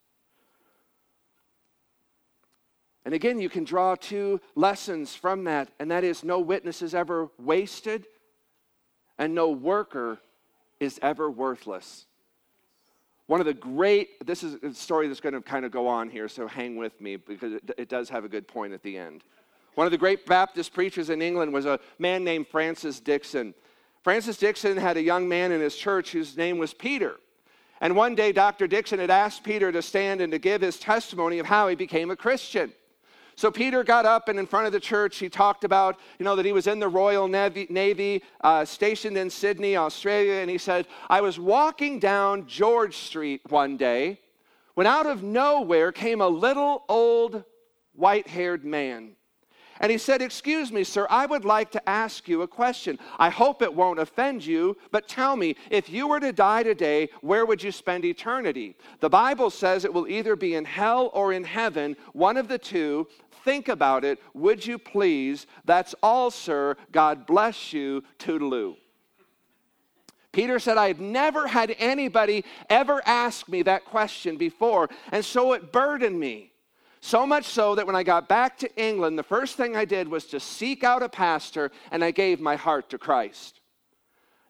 And 3.05 3.13
again, 3.13 3.39
you 3.39 3.49
can 3.49 3.63
draw 3.63 3.93
two 3.95 4.41
lessons 4.55 5.15
from 5.15 5.43
that, 5.43 5.69
and 5.79 5.91
that 5.91 6.03
is 6.03 6.23
no 6.23 6.39
witness 6.39 6.81
is 6.81 6.95
ever 6.95 7.29
wasted, 7.37 8.07
and 9.19 9.35
no 9.35 9.51
worker 9.51 10.17
is 10.79 10.99
ever 11.03 11.29
worthless. 11.29 12.07
One 13.27 13.39
of 13.39 13.45
the 13.45 13.53
great, 13.53 14.25
this 14.25 14.43
is 14.43 14.55
a 14.63 14.73
story 14.73 15.07
that's 15.07 15.19
going 15.19 15.33
to 15.33 15.41
kind 15.41 15.65
of 15.65 15.71
go 15.71 15.87
on 15.87 16.09
here, 16.09 16.27
so 16.27 16.47
hang 16.47 16.77
with 16.77 16.99
me 16.99 17.15
because 17.15 17.53
it, 17.77 17.89
does 17.89 18.09
have 18.09 18.25
a 18.25 18.29
good 18.29 18.47
point 18.47 18.73
at 18.73 18.81
the 18.81 18.97
end. 18.97 19.23
One 19.75 19.85
of 19.85 19.91
the 19.91 19.97
great 19.97 20.25
Baptist 20.25 20.73
preachers 20.73 21.09
in 21.09 21.21
England 21.21 21.53
was 21.53 21.65
a 21.65 21.79
man 21.99 22.23
named 22.23 22.47
Francis 22.47 22.99
Dixon. 22.99 23.53
Francis 24.03 24.37
Dixon 24.37 24.77
had 24.77 24.97
a 24.97 25.01
young 25.01 25.27
man 25.27 25.51
in 25.51 25.59
his 25.59 25.75
church 25.75 26.11
whose 26.11 26.37
name 26.37 26.57
was 26.57 26.73
Peter. 26.73 27.17
And 27.81 27.95
one 27.95 28.15
day, 28.15 28.31
Dr. 28.31 28.67
Dixon 28.67 28.99
had 28.99 29.09
asked 29.09 29.43
Peter 29.43 29.71
to 29.71 29.81
stand 29.81 30.21
and 30.21 30.31
to 30.31 30.39
give 30.39 30.61
his 30.61 30.79
testimony 30.79 31.39
of 31.39 31.45
how 31.45 31.67
he 31.67 31.75
became 31.75 32.09
a 32.09 32.15
Christian. 32.15 32.71
So 33.35 33.51
Peter 33.51 33.83
got 33.83 34.05
up 34.05 34.29
and 34.29 34.39
in 34.39 34.45
front 34.45 34.65
of 34.65 34.71
the 34.71 34.79
church, 34.79 35.17
he 35.17 35.27
talked 35.27 35.63
about, 35.63 35.99
you 36.19 36.23
know, 36.23 36.35
that 36.37 36.45
he 36.45 36.53
was 36.53 36.67
in 36.67 36.79
the 36.79 36.87
Royal 36.87 37.27
Navy, 37.27 37.67
Navy 37.69 38.23
uh, 38.41 38.63
stationed 38.63 39.17
in 39.17 39.29
Sydney, 39.29 39.75
Australia. 39.75 40.35
And 40.35 40.49
he 40.49 40.57
said, 40.57 40.87
I 41.09 41.21
was 41.21 41.37
walking 41.37 41.99
down 41.99 42.47
George 42.47 42.95
Street 42.95 43.41
one 43.49 43.75
day 43.75 44.19
when 44.75 44.87
out 44.87 45.05
of 45.05 45.23
nowhere 45.23 45.91
came 45.91 46.21
a 46.21 46.27
little 46.27 46.83
old 46.87 47.43
white 47.93 48.27
haired 48.27 48.63
man. 48.63 49.15
And 49.79 49.91
he 49.91 49.97
said, 49.97 50.21
Excuse 50.21 50.71
me, 50.71 50.83
sir, 50.83 51.05
I 51.09 51.25
would 51.25 51.43
like 51.43 51.71
to 51.71 51.89
ask 51.89 52.27
you 52.27 52.43
a 52.43 52.47
question. 52.47 52.97
I 53.19 53.29
hope 53.29 53.61
it 53.61 53.73
won't 53.73 53.99
offend 53.99 54.45
you, 54.45 54.77
but 54.91 55.07
tell 55.07 55.35
me, 55.35 55.55
if 55.69 55.89
you 55.89 56.07
were 56.07 56.19
to 56.21 56.31
die 56.31 56.63
today, 56.63 57.09
where 57.21 57.45
would 57.45 57.61
you 57.61 57.71
spend 57.71 58.05
eternity? 58.05 58.77
The 59.01 59.09
Bible 59.09 59.49
says 59.49 59.83
it 59.83 59.93
will 59.93 60.07
either 60.07 60.35
be 60.35 60.55
in 60.55 60.63
hell 60.63 61.09
or 61.13 61.33
in 61.33 61.43
heaven, 61.43 61.97
one 62.13 62.37
of 62.37 62.47
the 62.47 62.57
two. 62.57 63.07
Think 63.45 63.69
about 63.69 64.03
it, 64.03 64.19
would 64.33 64.65
you 64.65 64.79
please? 64.79 65.45
That's 65.65 65.93
all, 66.01 66.31
sir. 66.31 66.75
God 66.91 67.27
bless 67.27 67.71
you. 67.71 68.03
Toodaloo. 68.17 68.75
Peter 70.31 70.57
said, 70.57 70.77
I 70.77 70.87
had 70.87 70.99
never 70.99 71.47
had 71.47 71.75
anybody 71.77 72.43
ever 72.71 73.03
ask 73.05 73.47
me 73.47 73.61
that 73.61 73.85
question 73.85 74.35
before, 74.35 74.89
and 75.11 75.23
so 75.23 75.53
it 75.53 75.71
burdened 75.71 76.19
me. 76.19 76.51
So 77.01 77.27
much 77.27 77.45
so 77.45 77.75
that 77.75 77.85
when 77.85 77.95
I 77.95 78.01
got 78.01 78.27
back 78.27 78.57
to 78.57 78.83
England, 78.83 79.17
the 79.17 79.23
first 79.23 79.57
thing 79.57 79.77
I 79.77 79.85
did 79.85 80.07
was 80.07 80.25
to 80.25 80.39
seek 80.39 80.83
out 80.83 81.03
a 81.03 81.07
pastor 81.07 81.69
and 81.91 82.03
I 82.03 82.09
gave 82.09 82.41
my 82.41 82.55
heart 82.55 82.89
to 82.89 82.97
Christ. 82.97 83.61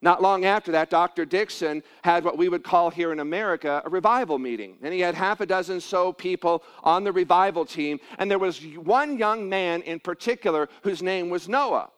Not 0.06 0.22
long 0.22 0.46
after 0.46 0.72
that, 0.74 0.92
Dr. 0.92 1.26
Dixon 1.26 1.82
had 2.04 2.24
what 2.24 2.38
we 2.38 2.48
would 2.48 2.64
call 2.64 2.92
here 2.92 3.12
in 3.12 3.20
America 3.20 3.82
a 3.84 3.90
revival 3.90 4.38
meeting. 4.38 4.78
And 4.84 4.94
he 4.94 5.00
had 5.00 5.16
half 5.16 5.42
a 5.42 5.48
dozen 5.48 5.82
so 5.82 6.14
people 6.14 6.64
on 6.84 7.04
the 7.04 7.12
revival 7.12 7.66
team. 7.66 8.00
And 8.20 8.30
there 8.30 8.38
was 8.38 8.64
one 8.64 9.18
young 9.18 9.50
man 9.50 9.82
in 9.82 10.00
particular 10.00 10.70
whose 10.84 11.02
name 11.02 11.32
was 11.32 11.50
Noah. 11.50 11.90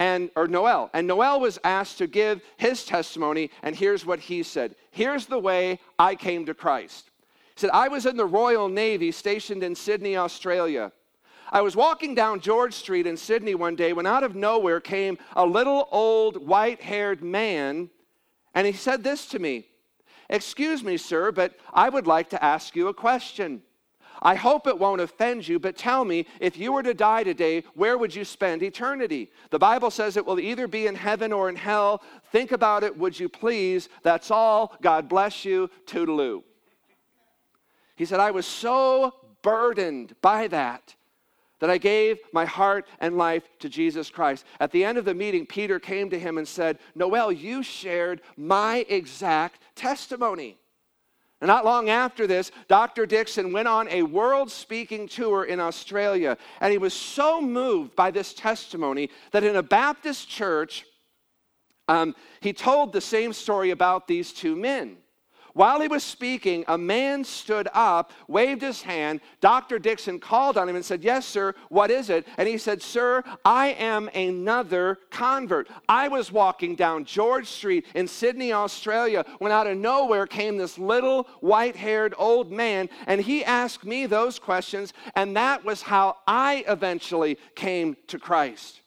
And, 0.00 0.30
or 0.36 0.48
Noel. 0.48 0.88
And 0.94 1.06
Noel 1.06 1.38
was 1.38 1.58
asked 1.64 1.98
to 1.98 2.06
give 2.06 2.40
his 2.56 2.86
testimony, 2.86 3.50
and 3.62 3.76
here's 3.76 4.06
what 4.06 4.20
he 4.20 4.42
said 4.42 4.74
Here's 4.90 5.26
the 5.26 5.38
way 5.38 5.80
I 5.98 6.14
came 6.14 6.46
to 6.46 6.54
Christ. 6.54 7.10
He 7.54 7.60
said, 7.60 7.70
I 7.74 7.88
was 7.88 8.06
in 8.06 8.16
the 8.16 8.24
Royal 8.24 8.70
Navy 8.70 9.12
stationed 9.12 9.62
in 9.62 9.74
Sydney, 9.74 10.16
Australia. 10.16 10.92
I 11.50 11.62
was 11.62 11.76
walking 11.76 12.14
down 12.14 12.40
George 12.40 12.74
Street 12.74 13.06
in 13.06 13.16
Sydney 13.16 13.54
one 13.54 13.76
day 13.76 13.92
when 13.92 14.06
out 14.06 14.22
of 14.22 14.34
nowhere 14.34 14.80
came 14.80 15.18
a 15.34 15.46
little 15.46 15.88
old 15.90 16.46
white 16.46 16.82
haired 16.82 17.22
man, 17.22 17.90
and 18.54 18.66
he 18.66 18.72
said 18.72 19.02
this 19.02 19.26
to 19.26 19.38
me 19.38 19.66
Excuse 20.30 20.84
me, 20.84 20.98
sir, 20.98 21.32
but 21.32 21.54
I 21.72 21.88
would 21.88 22.06
like 22.06 22.28
to 22.30 22.44
ask 22.44 22.76
you 22.76 22.88
a 22.88 22.94
question. 22.94 23.62
I 24.20 24.34
hope 24.34 24.66
it 24.66 24.78
won't 24.78 25.00
offend 25.00 25.46
you, 25.46 25.58
but 25.58 25.76
tell 25.76 26.04
me, 26.04 26.26
if 26.40 26.58
you 26.58 26.72
were 26.72 26.82
to 26.82 26.92
die 26.92 27.22
today, 27.22 27.62
where 27.74 27.96
would 27.96 28.14
you 28.14 28.24
spend 28.24 28.62
eternity? 28.62 29.30
The 29.50 29.60
Bible 29.60 29.90
says 29.90 30.16
it 30.16 30.26
will 30.26 30.40
either 30.40 30.66
be 30.66 30.86
in 30.86 30.96
heaven 30.96 31.32
or 31.32 31.48
in 31.48 31.56
hell. 31.56 32.02
Think 32.32 32.50
about 32.52 32.82
it, 32.82 32.98
would 32.98 33.18
you 33.18 33.28
please? 33.28 33.88
That's 34.02 34.30
all. 34.30 34.76
God 34.82 35.08
bless 35.08 35.44
you. 35.44 35.70
Toodaloo. 35.86 36.42
He 37.94 38.04
said, 38.04 38.20
I 38.20 38.32
was 38.32 38.44
so 38.44 39.14
burdened 39.40 40.14
by 40.20 40.48
that 40.48 40.94
that 41.60 41.70
I 41.70 41.78
gave 41.78 42.18
my 42.32 42.44
heart 42.44 42.86
and 43.00 43.16
life 43.16 43.48
to 43.60 43.68
Jesus 43.68 44.10
Christ. 44.10 44.44
At 44.60 44.70
the 44.70 44.84
end 44.84 44.98
of 44.98 45.04
the 45.04 45.14
meeting, 45.14 45.46
Peter 45.46 45.78
came 45.78 46.10
to 46.10 46.18
him 46.18 46.38
and 46.38 46.46
said, 46.46 46.78
Noel, 46.94 47.32
you 47.32 47.62
shared 47.62 48.20
my 48.36 48.86
exact 48.88 49.60
testimony. 49.74 50.58
And 51.40 51.48
not 51.48 51.64
long 51.64 51.88
after 51.88 52.26
this, 52.26 52.50
Dr. 52.66 53.06
Dixon 53.06 53.52
went 53.52 53.68
on 53.68 53.88
a 53.88 54.02
world 54.02 54.50
speaking 54.50 55.06
tour 55.06 55.44
in 55.44 55.60
Australia. 55.60 56.36
And 56.60 56.72
he 56.72 56.78
was 56.78 56.94
so 56.94 57.40
moved 57.40 57.94
by 57.94 58.10
this 58.10 58.34
testimony 58.34 59.10
that 59.30 59.44
in 59.44 59.56
a 59.56 59.62
Baptist 59.62 60.28
church, 60.28 60.84
um, 61.86 62.14
he 62.40 62.52
told 62.52 62.92
the 62.92 63.00
same 63.00 63.32
story 63.32 63.70
about 63.70 64.08
these 64.08 64.32
two 64.32 64.56
men. 64.56 64.96
While 65.58 65.80
he 65.80 65.88
was 65.88 66.04
speaking, 66.04 66.64
a 66.68 66.78
man 66.78 67.24
stood 67.24 67.66
up, 67.74 68.12
waved 68.28 68.62
his 68.62 68.80
hand. 68.80 69.20
Dr. 69.40 69.80
Dixon 69.80 70.20
called 70.20 70.56
on 70.56 70.68
him 70.68 70.76
and 70.76 70.84
said, 70.84 71.02
Yes, 71.02 71.26
sir, 71.26 71.52
what 71.68 71.90
is 71.90 72.10
it? 72.10 72.28
And 72.36 72.46
he 72.46 72.58
said, 72.58 72.80
Sir, 72.80 73.24
I 73.44 73.70
am 73.70 74.08
another 74.14 74.98
convert. 75.10 75.68
I 75.88 76.06
was 76.06 76.30
walking 76.30 76.76
down 76.76 77.04
George 77.04 77.48
Street 77.48 77.86
in 77.96 78.06
Sydney, 78.06 78.52
Australia, 78.52 79.24
when 79.38 79.50
out 79.50 79.66
of 79.66 79.76
nowhere 79.76 80.28
came 80.28 80.58
this 80.58 80.78
little 80.78 81.24
white 81.40 81.74
haired 81.74 82.14
old 82.16 82.52
man, 82.52 82.88
and 83.08 83.20
he 83.20 83.44
asked 83.44 83.84
me 83.84 84.06
those 84.06 84.38
questions, 84.38 84.92
and 85.16 85.36
that 85.36 85.64
was 85.64 85.82
how 85.82 86.18
I 86.28 86.62
eventually 86.68 87.36
came 87.56 87.96
to 88.06 88.20
Christ. 88.20 88.82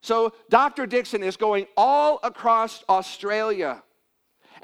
So 0.00 0.32
Dr. 0.48 0.86
Dixon 0.86 1.24
is 1.24 1.36
going 1.36 1.66
all 1.76 2.20
across 2.22 2.84
Australia 2.88 3.82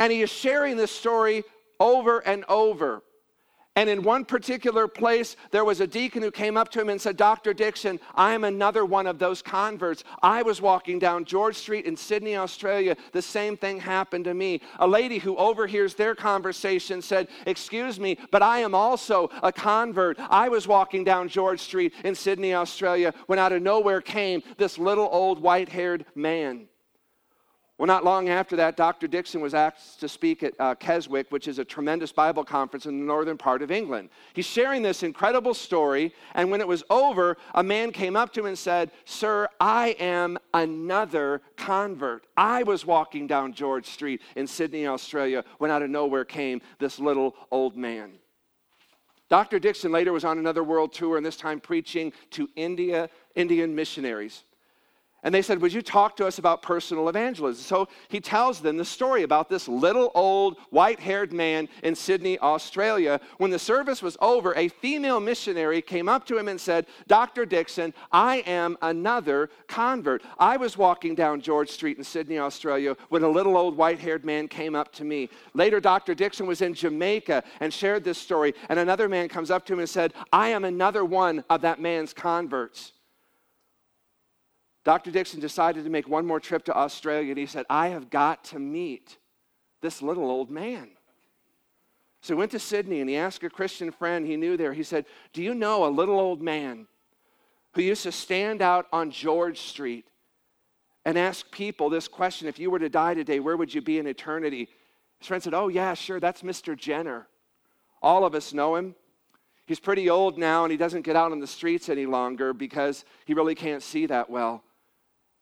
and 0.03 0.11
he 0.11 0.21
is 0.21 0.31
sharing 0.31 0.77
this 0.77 0.91
story 0.91 1.45
over 1.79 2.19
and 2.27 2.45
over. 2.49 3.05
And 3.77 3.88
in 3.88 4.03
one 4.03 4.25
particular 4.25 4.88
place, 4.88 5.37
there 5.53 5.65
was 5.65 5.81
a 5.81 5.87
deacon 5.87 6.23
who 6.23 6.33
came 6.33 6.57
up 6.57 6.71
to 6.71 6.81
him 6.81 6.88
and 6.88 7.01
said, 7.01 7.17
Dr. 7.17 7.55
Dixon, 7.55 8.01
I 8.17 8.33
am 8.33 8.43
another 8.43 8.85
one 8.85 9.07
of 9.07 9.21
those 9.21 9.43
converts. 9.43 10.03
I 10.21 10.43
was 10.43 10.61
walking 10.61 10.99
down 10.99 11.25
George 11.25 11.55
Street 11.55 11.87
in 11.87 11.97
Sydney, 11.97 12.35
Australia. 12.35 12.97
The 13.12 13.23
same 13.23 13.57
thing 13.57 13.79
happened 13.79 14.25
to 14.25 14.35
me. 14.35 14.61
A 14.81 14.87
lady 14.88 15.19
who 15.19 15.37
overhears 15.37 15.95
their 15.95 16.17
conversation 16.17 17.01
said, 17.01 17.29
Excuse 17.47 18.01
me, 18.01 18.19
but 18.33 18.43
I 18.43 18.59
am 18.59 18.75
also 18.75 19.31
a 19.41 19.53
convert. 19.53 20.19
I 20.19 20.49
was 20.49 20.67
walking 20.67 21.05
down 21.05 21.29
George 21.29 21.61
Street 21.61 21.95
in 22.05 22.17
Sydney, 22.17 22.55
Australia, 22.55 23.15
when 23.27 23.38
out 23.38 23.53
of 23.53 23.62
nowhere 23.62 24.01
came 24.01 24.43
this 24.59 24.79
little 24.79 25.09
old 25.12 25.41
white 25.41 25.69
haired 25.69 26.07
man. 26.17 26.67
Well, 27.83 27.88
not 27.88 28.05
long 28.05 28.29
after 28.29 28.55
that, 28.55 28.77
Dr. 28.77 29.09
Dixon 29.09 29.40
was 29.40 29.55
asked 29.55 29.99
to 29.99 30.09
speak 30.09 30.45
at 30.45 30.55
uh, 30.61 30.77
Keswick, 30.77 31.33
which 31.33 31.49
is 31.49 31.59
a 31.59 31.64
tremendous 31.64 32.12
Bible 32.12 32.45
conference 32.45 32.87
in 32.87 33.01
the 33.01 33.05
northern 33.05 33.37
part 33.37 33.61
of 33.61 33.73
England. 33.73 34.11
He's 34.35 34.47
sharing 34.47 34.83
this 34.83 35.03
incredible 35.03 35.53
story, 35.53 36.14
and 36.37 36.49
when 36.49 36.61
it 36.61 36.68
was 36.68 36.85
over, 36.90 37.37
a 37.57 37.62
man 37.64 37.90
came 37.90 38.14
up 38.14 38.33
to 38.35 38.40
him 38.42 38.47
and 38.47 38.57
said, 38.57 38.92
Sir, 39.05 39.49
I 39.61 39.97
am 39.99 40.38
another 40.55 41.42
convert. 41.57 42.25
I 42.37 42.62
was 42.62 42.87
walking 42.87 43.27
down 43.27 43.53
George 43.53 43.87
Street 43.87 44.23
in 44.37 44.47
Sydney, 44.47 44.87
Australia, 44.87 45.42
when 45.59 45.73
out 45.73 45.83
of 45.83 45.90
nowhere 45.90 46.25
came 46.25 46.62
this 46.79 47.01
little 47.01 47.35
old 47.51 47.77
man. 47.77 48.12
Dr. 49.29 49.59
Dixon 49.59 49.90
later 49.90 50.12
was 50.12 50.25
on 50.25 50.38
another 50.38 50.62
world 50.62 50.92
tour, 50.92 51.16
and 51.16 51.27
this 51.27 51.37
time 51.37 51.59
preaching 51.59 52.12
to 52.31 52.49
India, 52.55 53.11
Indian 53.35 53.75
missionaries. 53.75 54.45
And 55.25 55.33
they 55.33 55.43
said, 55.43 55.61
Would 55.61 55.73
you 55.73 55.83
talk 55.83 56.17
to 56.17 56.27
us 56.27 56.39
about 56.39 56.63
personal 56.63 57.09
evangelism? 57.09 57.63
So 57.63 57.89
he 58.09 58.21
tells 58.21 58.61
them 58.61 58.77
the 58.77 58.85
story 58.85 59.23
about 59.23 59.49
this 59.49 59.69
little 59.69 60.11
old 60.15 60.59
white 60.71 60.99
haired 60.99 61.33
man 61.33 61.69
in 61.85 61.95
Sydney, 61.95 62.39
Australia. 62.41 63.21
When 63.39 63.53
the 63.53 63.59
service 63.59 64.03
was 64.03 64.17
over, 64.21 64.53
a 64.57 64.67
female 64.67 65.21
missionary 65.21 65.81
came 65.81 66.09
up 66.09 66.27
to 66.27 66.37
him 66.37 66.49
and 66.49 66.61
said, 66.61 66.87
Dr. 67.07 67.47
Dixon, 67.47 67.95
I 68.11 68.39
am 68.47 68.77
another 68.83 69.51
convert. 69.69 70.25
I 70.39 70.57
was 70.57 70.77
walking 70.77 71.15
down 71.15 71.41
George 71.41 71.71
Street 71.71 71.99
in 71.99 72.05
Sydney, 72.05 72.39
Australia, 72.41 72.97
when 73.09 73.23
a 73.23 73.29
little 73.29 73.57
old 73.57 73.77
white 73.77 74.01
haired 74.01 74.25
man 74.25 74.49
came 74.49 74.75
up 74.75 74.93
to 74.95 75.05
me. 75.05 75.29
Later, 75.55 75.79
Dr. 75.79 76.17
Dixon 76.17 76.47
was 76.47 76.63
in 76.63 76.75
Jamaica 76.75 77.45
and 77.61 77.73
shared 77.73 78.03
this 78.03 78.19
story, 78.19 78.55
and 78.69 78.79
another 78.79 79.09
man 79.09 79.29
comes 79.29 79.53
up 79.53 79.65
to 79.67 79.73
him 79.73 79.79
and 79.79 79.89
said, 79.89 80.15
I 80.33 80.49
am 80.49 80.65
another 80.65 81.05
one 81.05 81.45
of 81.49 81.61
that 81.61 81.81
man's 81.81 82.13
converts. 82.13 82.93
Dr. 84.85 85.11
Dixon 85.11 85.40
decided 85.40 85.85
to 85.85 85.90
make 85.90 86.09
one 86.09 86.27
more 86.27 86.40
trip 86.40 86.64
to 86.64 86.77
Australia, 86.77 87.31
and 87.31 87.38
he 87.38 87.47
said, 87.47 87.66
I 87.71 87.88
have 87.88 88.11
got 88.11 88.45
to 88.45 88.59
meet 88.59 89.18
this 89.81 90.03
little 90.03 90.31
old 90.31 90.51
man. 90.51 90.90
So 92.21 92.35
he 92.35 92.38
went 92.38 92.53
to 92.53 92.59
Sydney 92.61 93.01
and 93.01 93.11
he 93.11 93.16
asked 93.16 93.42
a 93.42 93.51
Christian 93.51 93.90
friend 93.90 94.25
he 94.25 94.37
knew 94.37 94.57
there, 94.57 94.73
he 94.73 94.85
said, 94.85 95.07
Do 95.33 95.42
you 95.42 95.55
know 95.55 95.85
a 95.85 95.90
little 95.90 96.18
old 96.18 96.40
man 96.40 96.87
who 97.75 97.83
used 97.83 98.05
to 98.05 98.12
stand 98.12 98.62
out 98.62 98.87
on 98.92 99.11
George 99.11 99.61
Street 99.61 100.07
and 101.05 101.18
ask 101.18 101.51
people 101.51 101.90
this 101.90 102.07
question 102.07 102.47
if 102.47 102.61
you 102.61 102.71
were 102.71 102.79
to 102.79 102.88
die 102.88 103.14
today, 103.14 103.40
where 103.40 103.57
would 103.57 103.75
you 103.75 103.83
be 103.83 103.99
in 103.99 104.07
eternity? 104.07 104.68
His 105.18 105.27
friend 105.27 105.42
said, 105.42 105.55
Oh, 105.55 105.66
yeah, 105.66 105.95
sure, 105.95 106.21
that's 106.21 106.42
Mr. 106.42 106.77
Jenner. 106.77 107.27
All 108.01 108.25
of 108.25 108.37
us 108.37 108.53
know 108.53 108.77
him. 108.77 108.95
He's 109.66 109.81
pretty 109.81 110.09
old 110.09 110.38
now 110.38 110.64
and 110.64 110.71
he 110.71 110.77
doesn't 110.77 111.03
get 111.03 111.16
out 111.16 111.33
on 111.33 111.40
the 111.40 111.47
streets 111.47 111.88
any 111.88 112.07
longer 112.07 112.53
because 112.53 113.05
he 113.25 113.35
really 113.35 113.55
can't 113.57 113.83
see 113.83 114.07
that 114.07 114.31
well. 114.31 114.62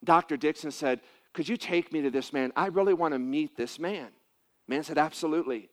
Dr. 0.04 0.36
Dixon 0.36 0.70
said, 0.70 1.00
Could 1.32 1.48
you 1.48 1.56
take 1.56 1.92
me 1.92 2.02
to 2.02 2.10
this 2.10 2.32
man? 2.32 2.52
I 2.56 2.66
really 2.66 2.94
want 2.94 3.12
to 3.12 3.18
meet 3.18 3.56
this 3.56 3.78
man. 3.78 4.08
Man 4.68 4.82
said, 4.82 4.98
Absolutely. 4.98 5.68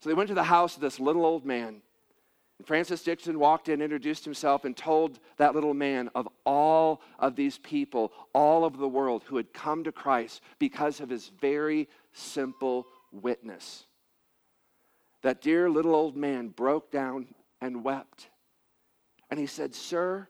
So 0.00 0.08
they 0.08 0.14
went 0.14 0.28
to 0.28 0.34
the 0.34 0.44
house 0.44 0.76
of 0.76 0.82
this 0.82 1.00
little 1.00 1.24
old 1.24 1.44
man. 1.44 1.82
And 2.58 2.66
Francis 2.66 3.02
Dixon 3.02 3.38
walked 3.38 3.68
in, 3.68 3.82
introduced 3.82 4.24
himself, 4.24 4.64
and 4.64 4.76
told 4.76 5.18
that 5.36 5.54
little 5.54 5.74
man 5.74 6.10
of 6.14 6.28
all 6.44 7.02
of 7.18 7.36
these 7.36 7.58
people, 7.58 8.12
all 8.32 8.64
over 8.64 8.76
the 8.76 8.88
world, 8.88 9.24
who 9.26 9.36
had 9.36 9.52
come 9.52 9.84
to 9.84 9.92
Christ 9.92 10.42
because 10.58 11.00
of 11.00 11.10
his 11.10 11.30
very 11.40 11.88
simple 12.12 12.86
witness. 13.12 13.84
That 15.22 15.42
dear 15.42 15.68
little 15.68 15.94
old 15.94 16.16
man 16.16 16.48
broke 16.48 16.90
down 16.90 17.26
and 17.60 17.84
wept. 17.84 18.28
And 19.30 19.40
he 19.40 19.46
said, 19.46 19.74
Sir, 19.74 20.28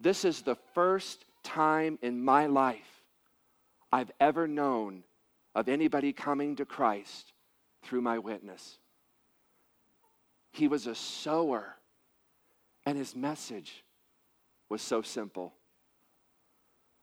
this 0.00 0.24
is 0.24 0.42
the 0.42 0.56
first 0.74 1.24
time 1.44 1.98
in 2.02 2.24
my 2.24 2.46
life 2.46 3.02
I've 3.92 4.10
ever 4.18 4.48
known 4.48 5.04
of 5.54 5.68
anybody 5.68 6.12
coming 6.12 6.56
to 6.56 6.64
Christ 6.64 7.32
through 7.84 8.00
my 8.00 8.18
witness. 8.18 8.78
He 10.50 10.66
was 10.66 10.88
a 10.88 10.94
sower, 10.94 11.76
and 12.84 12.98
his 12.98 13.14
message 13.14 13.84
was 14.68 14.82
so 14.82 15.02
simple. 15.02 15.52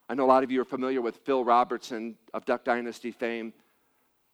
I 0.10 0.15
know 0.15 0.25
a 0.25 0.27
lot 0.27 0.43
of 0.43 0.51
you 0.51 0.60
are 0.60 0.65
familiar 0.65 0.99
with 0.99 1.15
Phil 1.17 1.45
Robertson 1.45 2.17
of 2.34 2.43
Duck 2.43 2.65
Dynasty 2.65 3.12
fame. 3.12 3.54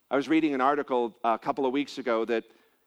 I 0.09 0.15
was 0.15 0.27
reading 0.27 0.55
an 0.55 0.61
article 0.61 1.15
a 1.23 1.37
couple 1.37 1.67
of 1.67 1.73
weeks 1.73 1.99
ago 1.99 2.25
that 2.25 2.45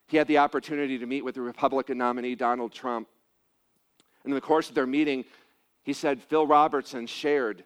he 0.09 0.16
had 0.16 0.26
the 0.26 0.38
opportunity 0.38 0.98
to 0.98 1.06
meet 1.06 1.24
with 1.24 1.37
the 1.37 1.40
Republican 1.40 1.98
nominee, 1.98 2.35
Donald 2.35 2.72
Trump. 2.72 3.06
And 4.24 4.33
in 4.33 4.35
the 4.35 4.40
course 4.40 4.68
of 4.68 4.74
their 4.74 4.87
meeting, 4.87 5.24
he 5.82 5.92
said 5.92 6.22
Phil 6.22 6.46
Robertson 6.46 7.06
shared 7.06 7.64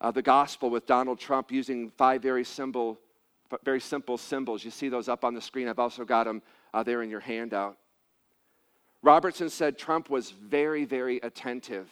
uh, 0.00 0.10
the 0.10 0.22
gospel 0.22 0.70
with 0.70 0.86
Donald 0.86 1.18
Trump 1.18 1.50
using 1.50 1.90
five 1.90 2.22
very 2.22 2.44
simple, 2.44 2.98
very 3.64 3.80
simple 3.80 4.18
symbols. 4.18 4.64
You 4.64 4.70
see 4.70 4.88
those 4.88 5.08
up 5.08 5.24
on 5.24 5.34
the 5.34 5.40
screen. 5.40 5.68
I've 5.68 5.78
also 5.78 6.04
got 6.04 6.24
them 6.24 6.42
uh, 6.74 6.82
there 6.82 7.02
in 7.02 7.10
your 7.10 7.20
handout. 7.20 7.78
Robertson 9.02 9.48
said 9.48 9.78
Trump 9.78 10.10
was 10.10 10.30
very, 10.30 10.84
very 10.84 11.18
attentive. 11.18 11.88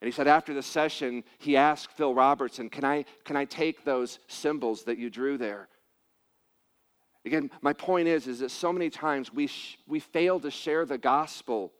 And 0.00 0.06
he 0.08 0.12
said 0.12 0.26
after 0.26 0.54
the 0.54 0.62
session, 0.62 1.24
he 1.38 1.56
asked 1.56 1.92
Phil 1.92 2.14
Robertson, 2.14 2.70
Can 2.70 2.84
I, 2.84 3.04
can 3.24 3.36
I 3.36 3.44
take 3.44 3.84
those 3.84 4.18
symbols 4.28 4.84
that 4.84 4.98
you 4.98 5.10
drew 5.10 5.36
there? 5.36 5.68
Again, 7.26 7.50
my 7.60 7.74
point 7.74 8.08
is, 8.08 8.26
is 8.26 8.38
that 8.38 8.50
so 8.50 8.72
many 8.72 8.88
times 8.88 9.32
we, 9.32 9.46
sh- 9.46 9.78
we 9.86 10.00
fail 10.00 10.40
to 10.40 10.50
share 10.50 10.86
the 10.86 10.96
gospel 10.96 11.70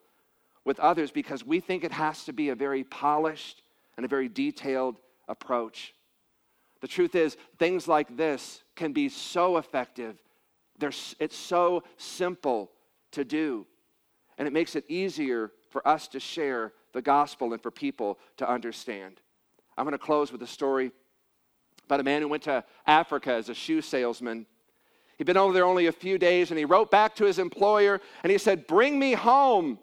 with 0.71 0.79
others 0.79 1.11
because 1.11 1.45
we 1.45 1.59
think 1.59 1.83
it 1.83 1.91
has 1.91 2.23
to 2.23 2.33
be 2.33 2.51
a 2.51 2.55
very 2.55 2.85
polished 2.85 3.65
and 3.97 4.05
a 4.05 4.09
very 4.09 4.29
detailed 4.29 5.01
approach. 5.27 5.95
The 6.81 6.87
truth 6.87 7.17
is, 7.17 7.37
things 7.59 7.89
like 7.89 8.17
this 8.17 8.63
can 8.77 8.93
be 8.93 9.09
so 9.09 9.57
effective. 9.57 10.17
They're, 10.79 10.93
it's 11.19 11.37
so 11.37 11.83
simple 11.97 12.71
to 13.11 13.25
do. 13.25 13.67
And 14.39 14.47
it 14.47 14.53
makes 14.53 14.77
it 14.77 14.85
easier 14.87 15.51
for 15.71 15.87
us 15.89 16.07
to 16.07 16.21
share 16.21 16.73
the 16.93 17.03
gospel 17.03 17.53
and 17.53 17.61
for 17.61 17.73
people 17.73 18.17
to 18.37 18.49
understand. 18.49 19.21
I'm 19.77 19.85
going 19.85 19.91
to 19.91 19.99
close 19.99 20.31
with 20.31 20.43
a 20.43 20.47
story 20.47 20.93
about 21.85 21.99
a 21.99 22.05
man 22.05 22.23
who 22.23 22.29
went 22.29 22.45
to 22.45 22.63
Africa 22.87 23.33
as 23.33 23.49
a 23.49 23.55
shoe 23.55 23.83
salesman. 23.83 24.47
He'd 25.19 25.25
been 25.25 25.37
over 25.37 25.53
there 25.53 25.65
only 25.65 25.87
a 25.87 25.93
few 25.93 26.17
days 26.17 26.53
and 26.53 26.59
he 26.61 26.65
wrote 26.65 26.93
back 26.93 27.17
to 27.17 27.25
his 27.25 27.41
employer 27.41 28.01
and 28.23 28.31
he 28.31 28.39
said, 28.39 28.69
Bring 28.69 29.01
me 29.01 29.15
home. 29.15 29.81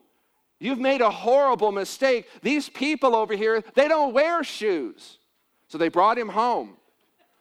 You've 0.60 0.80
made 0.80 1.02
a 1.02 1.10
horrible 1.10 1.72
mistake. 1.72 2.28
These 2.41 2.70
people 2.70 3.15
over 3.15 3.36
here, 3.36 3.63
they 3.76 3.88
don't 3.88 4.13
wear 4.13 4.43
shoes. 4.43 5.20
So 5.67 5.78
they 5.78 5.89
brought 5.89 6.17
him 6.17 6.30
home. 6.30 6.78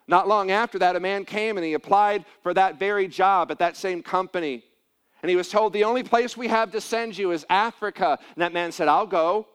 Not 0.08 0.28
long 0.28 0.50
after 0.50 0.78
that, 0.80 0.96
a 0.96 1.00
man 1.00 1.24
came 1.24 1.56
and 1.56 1.64
he 1.64 1.72
applied 1.72 2.24
for 2.42 2.54
that 2.54 2.78
very 2.78 3.08
job 3.08 3.50
at 3.50 3.58
that 3.58 3.76
same 3.76 4.02
company. 4.02 4.62
And 5.22 5.30
he 5.30 5.36
was 5.36 5.48
told, 5.48 5.72
The 5.72 5.84
only 5.84 6.02
place 6.02 6.36
we 6.36 6.48
have 6.48 6.70
to 6.72 6.80
send 6.80 7.16
you 7.16 7.32
is 7.32 7.46
Africa. 7.48 8.18
And 8.34 8.42
that 8.42 8.52
man 8.52 8.70
said, 8.70 8.88
I'll 8.88 9.06
go. 9.06 9.46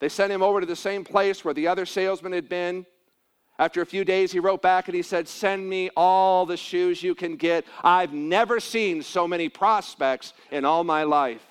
They 0.00 0.08
sent 0.08 0.32
him 0.32 0.42
over 0.42 0.60
to 0.60 0.66
the 0.66 0.76
same 0.76 1.04
place 1.04 1.44
where 1.44 1.54
the 1.54 1.68
other 1.68 1.86
salesman 1.86 2.32
had 2.32 2.48
been. 2.48 2.86
After 3.58 3.80
a 3.80 3.86
few 3.86 4.04
days, 4.04 4.32
he 4.32 4.38
wrote 4.38 4.60
back 4.60 4.88
and 4.88 4.94
he 4.94 5.02
said, 5.02 5.28
Send 5.28 5.68
me 5.68 5.90
all 5.96 6.44
the 6.44 6.56
shoes 6.56 7.02
you 7.02 7.14
can 7.14 7.36
get. 7.36 7.64
I've 7.82 8.12
never 8.12 8.60
seen 8.60 9.02
so 9.02 9.28
many 9.28 9.48
prospects 9.48 10.32
in 10.50 10.64
all 10.64 10.84
my 10.84 11.04
life. 11.04 11.46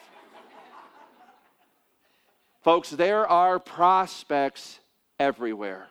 Folks, 2.66 2.90
there 2.90 3.28
are 3.28 3.60
prospects 3.60 4.80
everywhere. 5.20 5.86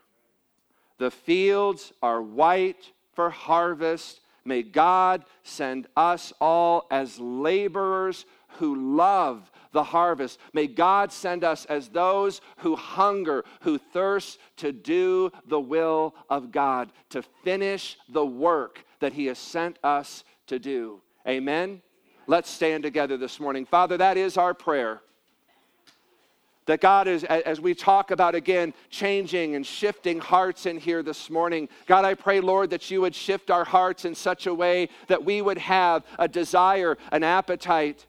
The 0.98 1.12
fields 1.12 1.92
are 2.02 2.20
white 2.20 2.90
for 3.12 3.30
harvest. 3.30 4.18
May 4.44 4.64
God 4.64 5.24
send 5.44 5.86
us 5.96 6.32
all 6.40 6.88
as 6.90 7.20
laborers 7.20 8.26
who 8.58 8.96
love 8.96 9.52
the 9.70 9.84
harvest. 9.84 10.40
May 10.52 10.66
God 10.66 11.12
send 11.12 11.44
us 11.44 11.64
as 11.66 11.90
those 11.90 12.40
who 12.56 12.74
hunger, 12.74 13.44
who 13.60 13.78
thirst 13.78 14.40
to 14.56 14.72
do 14.72 15.30
the 15.46 15.60
will 15.60 16.16
of 16.28 16.50
God, 16.50 16.90
to 17.10 17.22
finish 17.44 17.96
the 18.08 18.26
work 18.26 18.84
that 18.98 19.12
He 19.12 19.26
has 19.26 19.38
sent 19.38 19.78
us 19.84 20.24
to 20.48 20.58
do. 20.58 21.00
Amen? 21.24 21.82
Let's 22.26 22.50
stand 22.50 22.82
together 22.82 23.16
this 23.16 23.38
morning. 23.38 23.64
Father, 23.64 23.96
that 23.98 24.16
is 24.16 24.36
our 24.36 24.54
prayer. 24.54 25.02
That 26.66 26.80
God 26.80 27.08
is, 27.08 27.24
as 27.24 27.60
we 27.60 27.74
talk 27.74 28.10
about 28.10 28.34
again, 28.34 28.72
changing 28.88 29.54
and 29.54 29.66
shifting 29.66 30.18
hearts 30.18 30.64
in 30.64 30.78
here 30.78 31.02
this 31.02 31.28
morning, 31.28 31.68
God, 31.86 32.06
I 32.06 32.14
pray, 32.14 32.40
Lord, 32.40 32.70
that 32.70 32.90
you 32.90 33.02
would 33.02 33.14
shift 33.14 33.50
our 33.50 33.64
hearts 33.64 34.06
in 34.06 34.14
such 34.14 34.46
a 34.46 34.54
way 34.54 34.88
that 35.08 35.24
we 35.24 35.42
would 35.42 35.58
have 35.58 36.04
a 36.18 36.26
desire, 36.26 36.96
an 37.12 37.22
appetite 37.22 38.06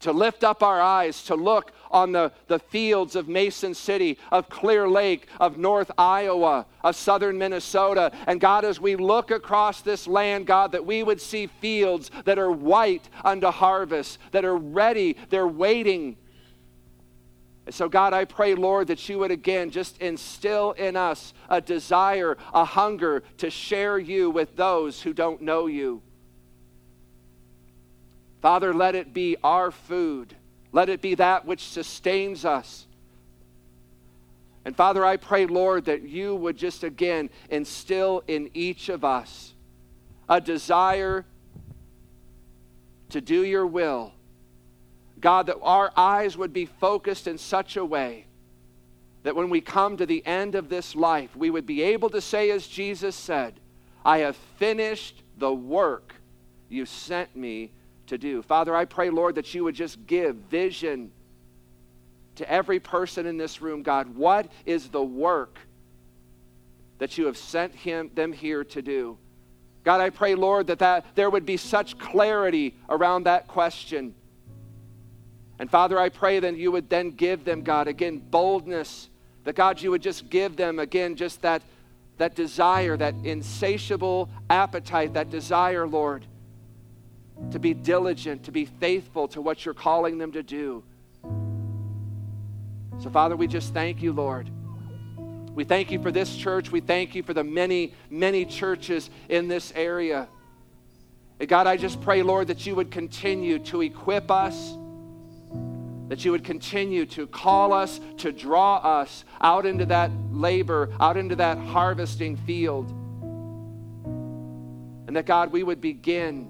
to 0.00 0.12
lift 0.12 0.44
up 0.44 0.62
our 0.62 0.80
eyes, 0.80 1.24
to 1.24 1.34
look 1.34 1.72
on 1.90 2.12
the, 2.12 2.30
the 2.46 2.58
fields 2.58 3.16
of 3.16 3.28
Mason 3.28 3.74
City, 3.74 4.18
of 4.30 4.48
Clear 4.48 4.88
Lake, 4.88 5.26
of 5.40 5.58
North 5.58 5.90
Iowa, 5.98 6.66
of 6.84 6.94
southern 6.94 7.38
Minnesota. 7.38 8.12
And 8.26 8.40
God, 8.40 8.64
as 8.64 8.80
we 8.80 8.94
look 8.94 9.30
across 9.30 9.80
this 9.80 10.06
land, 10.06 10.46
God, 10.46 10.72
that 10.72 10.86
we 10.86 11.02
would 11.02 11.20
see 11.20 11.46
fields 11.46 12.10
that 12.24 12.38
are 12.38 12.52
white 12.52 13.08
unto 13.24 13.48
harvest, 13.48 14.18
that 14.32 14.44
are 14.44 14.56
ready, 14.56 15.16
they're 15.30 15.48
waiting. 15.48 16.16
And 17.68 17.74
so, 17.74 17.86
God, 17.86 18.14
I 18.14 18.24
pray, 18.24 18.54
Lord, 18.54 18.86
that 18.86 19.10
you 19.10 19.18
would 19.18 19.30
again 19.30 19.70
just 19.70 19.98
instill 19.98 20.72
in 20.72 20.96
us 20.96 21.34
a 21.50 21.60
desire, 21.60 22.38
a 22.54 22.64
hunger 22.64 23.22
to 23.36 23.50
share 23.50 23.98
you 23.98 24.30
with 24.30 24.56
those 24.56 25.02
who 25.02 25.12
don't 25.12 25.42
know 25.42 25.66
you. 25.66 26.00
Father, 28.40 28.72
let 28.72 28.94
it 28.94 29.12
be 29.12 29.36
our 29.44 29.70
food. 29.70 30.34
Let 30.72 30.88
it 30.88 31.02
be 31.02 31.14
that 31.16 31.44
which 31.44 31.62
sustains 31.68 32.46
us. 32.46 32.86
And 34.64 34.74
Father, 34.74 35.04
I 35.04 35.18
pray, 35.18 35.44
Lord, 35.44 35.84
that 35.84 36.08
you 36.08 36.34
would 36.36 36.56
just 36.56 36.84
again 36.84 37.28
instill 37.50 38.22
in 38.26 38.48
each 38.54 38.88
of 38.88 39.04
us 39.04 39.52
a 40.26 40.40
desire 40.40 41.26
to 43.10 43.20
do 43.20 43.44
your 43.44 43.66
will. 43.66 44.14
God, 45.20 45.46
that 45.46 45.58
our 45.62 45.92
eyes 45.96 46.36
would 46.36 46.52
be 46.52 46.66
focused 46.66 47.26
in 47.26 47.38
such 47.38 47.76
a 47.76 47.84
way 47.84 48.26
that 49.22 49.36
when 49.36 49.50
we 49.50 49.60
come 49.60 49.96
to 49.96 50.06
the 50.06 50.24
end 50.24 50.54
of 50.54 50.68
this 50.68 50.94
life, 50.94 51.34
we 51.36 51.50
would 51.50 51.66
be 51.66 51.82
able 51.82 52.08
to 52.10 52.20
say, 52.20 52.50
as 52.50 52.66
Jesus 52.66 53.16
said, 53.16 53.60
I 54.04 54.18
have 54.18 54.36
finished 54.58 55.22
the 55.36 55.52
work 55.52 56.14
you 56.68 56.86
sent 56.86 57.34
me 57.36 57.72
to 58.06 58.16
do. 58.16 58.42
Father, 58.42 58.74
I 58.74 58.84
pray, 58.84 59.10
Lord, 59.10 59.34
that 59.34 59.52
you 59.54 59.64
would 59.64 59.74
just 59.74 60.06
give 60.06 60.36
vision 60.36 61.10
to 62.36 62.50
every 62.50 62.80
person 62.80 63.26
in 63.26 63.36
this 63.36 63.60
room, 63.60 63.82
God. 63.82 64.14
What 64.14 64.50
is 64.64 64.88
the 64.88 65.02
work 65.02 65.58
that 66.98 67.18
you 67.18 67.26
have 67.26 67.36
sent 67.36 67.74
him, 67.74 68.10
them 68.14 68.32
here 68.32 68.64
to 68.64 68.80
do? 68.80 69.18
God, 69.84 70.00
I 70.00 70.10
pray, 70.10 70.36
Lord, 70.36 70.68
that, 70.68 70.78
that 70.78 71.04
there 71.14 71.30
would 71.30 71.44
be 71.44 71.56
such 71.56 71.98
clarity 71.98 72.76
around 72.88 73.24
that 73.24 73.48
question. 73.48 74.14
And 75.58 75.70
Father, 75.70 75.98
I 75.98 76.08
pray 76.08 76.40
that 76.40 76.56
you 76.56 76.70
would 76.72 76.88
then 76.88 77.10
give 77.10 77.44
them, 77.44 77.62
God, 77.62 77.88
again, 77.88 78.18
boldness. 78.18 79.08
That 79.44 79.54
God, 79.54 79.80
you 79.80 79.90
would 79.90 80.02
just 80.02 80.28
give 80.30 80.56
them, 80.56 80.78
again, 80.78 81.16
just 81.16 81.42
that, 81.42 81.62
that 82.18 82.34
desire, 82.34 82.96
that 82.96 83.14
insatiable 83.24 84.28
appetite, 84.50 85.14
that 85.14 85.30
desire, 85.30 85.86
Lord 85.86 86.26
to 87.50 87.58
be 87.58 87.74
diligent, 87.74 88.44
to 88.44 88.52
be 88.52 88.64
faithful 88.64 89.28
to 89.28 89.40
what 89.40 89.64
you're 89.64 89.74
calling 89.74 90.18
them 90.18 90.32
to 90.32 90.42
do. 90.42 90.82
So, 93.00 93.10
Father, 93.10 93.36
we 93.36 93.46
just 93.46 93.72
thank 93.72 94.02
you, 94.02 94.12
Lord. 94.12 94.50
We 95.54 95.64
thank 95.64 95.90
you 95.90 96.02
for 96.02 96.10
this 96.10 96.36
church. 96.36 96.70
We 96.70 96.80
thank 96.80 97.14
you 97.14 97.22
for 97.22 97.32
the 97.32 97.44
many, 97.44 97.94
many 98.10 98.44
churches 98.44 99.08
in 99.28 99.48
this 99.48 99.72
area. 99.74 100.28
And 101.40 101.48
God, 101.48 101.66
I 101.66 101.76
just 101.76 102.00
pray, 102.00 102.22
Lord, 102.22 102.48
that 102.48 102.66
you 102.66 102.74
would 102.74 102.90
continue 102.90 103.58
to 103.60 103.82
equip 103.82 104.30
us, 104.30 104.76
that 106.08 106.24
you 106.24 106.32
would 106.32 106.44
continue 106.44 107.04
to 107.06 107.26
call 107.26 107.72
us, 107.72 108.00
to 108.18 108.32
draw 108.32 108.76
us 108.76 109.24
out 109.40 109.66
into 109.66 109.86
that 109.86 110.10
labor, 110.32 110.90
out 110.98 111.16
into 111.16 111.36
that 111.36 111.58
harvesting 111.58 112.36
field. 112.36 112.90
And 115.06 115.16
that, 115.16 115.26
God, 115.26 115.52
we 115.52 115.62
would 115.62 115.80
begin 115.80 116.48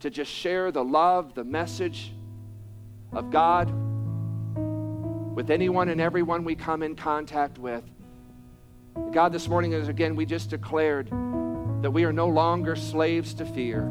to 0.00 0.10
just 0.10 0.30
share 0.30 0.70
the 0.70 0.84
love, 0.84 1.34
the 1.34 1.44
message 1.44 2.12
of 3.12 3.30
God 3.30 3.72
with 5.34 5.50
anyone 5.50 5.88
and 5.88 6.00
everyone 6.00 6.44
we 6.44 6.54
come 6.54 6.82
in 6.82 6.94
contact 6.96 7.58
with. 7.58 7.84
God, 9.12 9.32
this 9.32 9.48
morning, 9.48 9.74
as 9.74 9.88
again, 9.88 10.14
we 10.14 10.26
just 10.26 10.50
declared 10.50 11.08
that 11.82 11.90
we 11.92 12.04
are 12.04 12.12
no 12.12 12.28
longer 12.28 12.76
slaves 12.76 13.34
to 13.34 13.44
fear. 13.44 13.82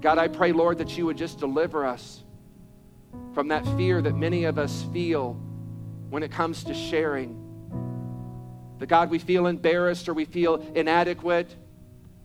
God, 0.00 0.18
I 0.18 0.28
pray, 0.28 0.52
Lord, 0.52 0.78
that 0.78 0.96
you 0.96 1.06
would 1.06 1.18
just 1.18 1.38
deliver 1.38 1.84
us 1.84 2.22
from 3.34 3.48
that 3.48 3.64
fear 3.76 4.00
that 4.02 4.14
many 4.14 4.44
of 4.44 4.58
us 4.58 4.84
feel 4.92 5.34
when 6.10 6.22
it 6.22 6.30
comes 6.30 6.64
to 6.64 6.74
sharing. 6.74 7.44
That, 8.78 8.86
God, 8.86 9.10
we 9.10 9.18
feel 9.18 9.46
embarrassed 9.46 10.08
or 10.08 10.14
we 10.14 10.24
feel 10.24 10.56
inadequate. 10.74 11.54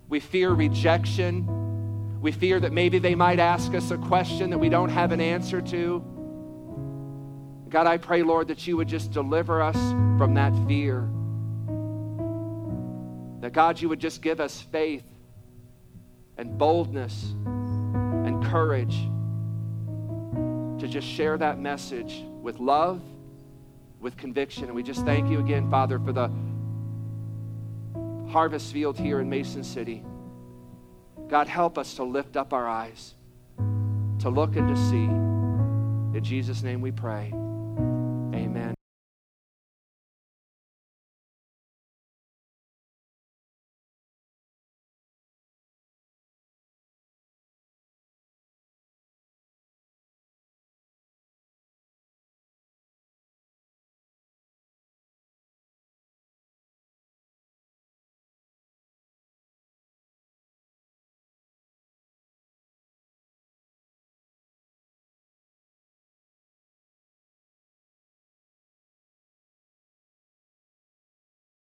We 0.07 0.19
fear 0.19 0.51
rejection. 0.51 2.21
We 2.21 2.31
fear 2.31 2.59
that 2.59 2.71
maybe 2.71 2.99
they 2.99 3.15
might 3.15 3.39
ask 3.39 3.73
us 3.73 3.91
a 3.91 3.97
question 3.97 4.49
that 4.51 4.59
we 4.59 4.69
don't 4.69 4.89
have 4.89 5.11
an 5.11 5.19
answer 5.19 5.61
to. 5.61 6.03
God, 7.69 7.87
I 7.87 7.97
pray, 7.97 8.21
Lord, 8.21 8.49
that 8.49 8.67
you 8.67 8.77
would 8.77 8.87
just 8.87 9.11
deliver 9.11 9.61
us 9.61 9.77
from 10.17 10.35
that 10.35 10.53
fear. 10.67 11.09
That, 13.41 13.51
God, 13.51 13.81
you 13.81 13.89
would 13.89 13.99
just 13.99 14.21
give 14.21 14.39
us 14.39 14.61
faith 14.61 15.03
and 16.37 16.57
boldness 16.57 17.33
and 17.45 18.43
courage 18.45 18.95
to 20.83 20.89
just 20.89 21.07
share 21.07 21.37
that 21.37 21.57
message 21.57 22.25
with 22.41 22.59
love, 22.59 23.01
with 24.01 24.17
conviction. 24.17 24.65
And 24.65 24.75
we 24.75 24.83
just 24.83 25.05
thank 25.05 25.29
you 25.29 25.39
again, 25.39 25.71
Father, 25.71 25.97
for 25.97 26.11
the 26.11 26.29
harvest 28.29 28.73
field 28.73 28.99
here 28.99 29.21
in 29.21 29.29
Mason 29.29 29.63
City. 29.63 30.03
God, 31.29 31.47
help 31.47 31.77
us 31.77 31.93
to 31.93 32.03
lift 32.03 32.35
up 32.35 32.51
our 32.51 32.67
eyes, 32.67 33.15
to 34.19 34.29
look 34.29 34.57
and 34.57 34.75
to 34.75 34.81
see. 34.89 35.05
In 36.17 36.21
Jesus' 36.21 36.63
name 36.63 36.81
we 36.81 36.91
pray. 36.91 37.33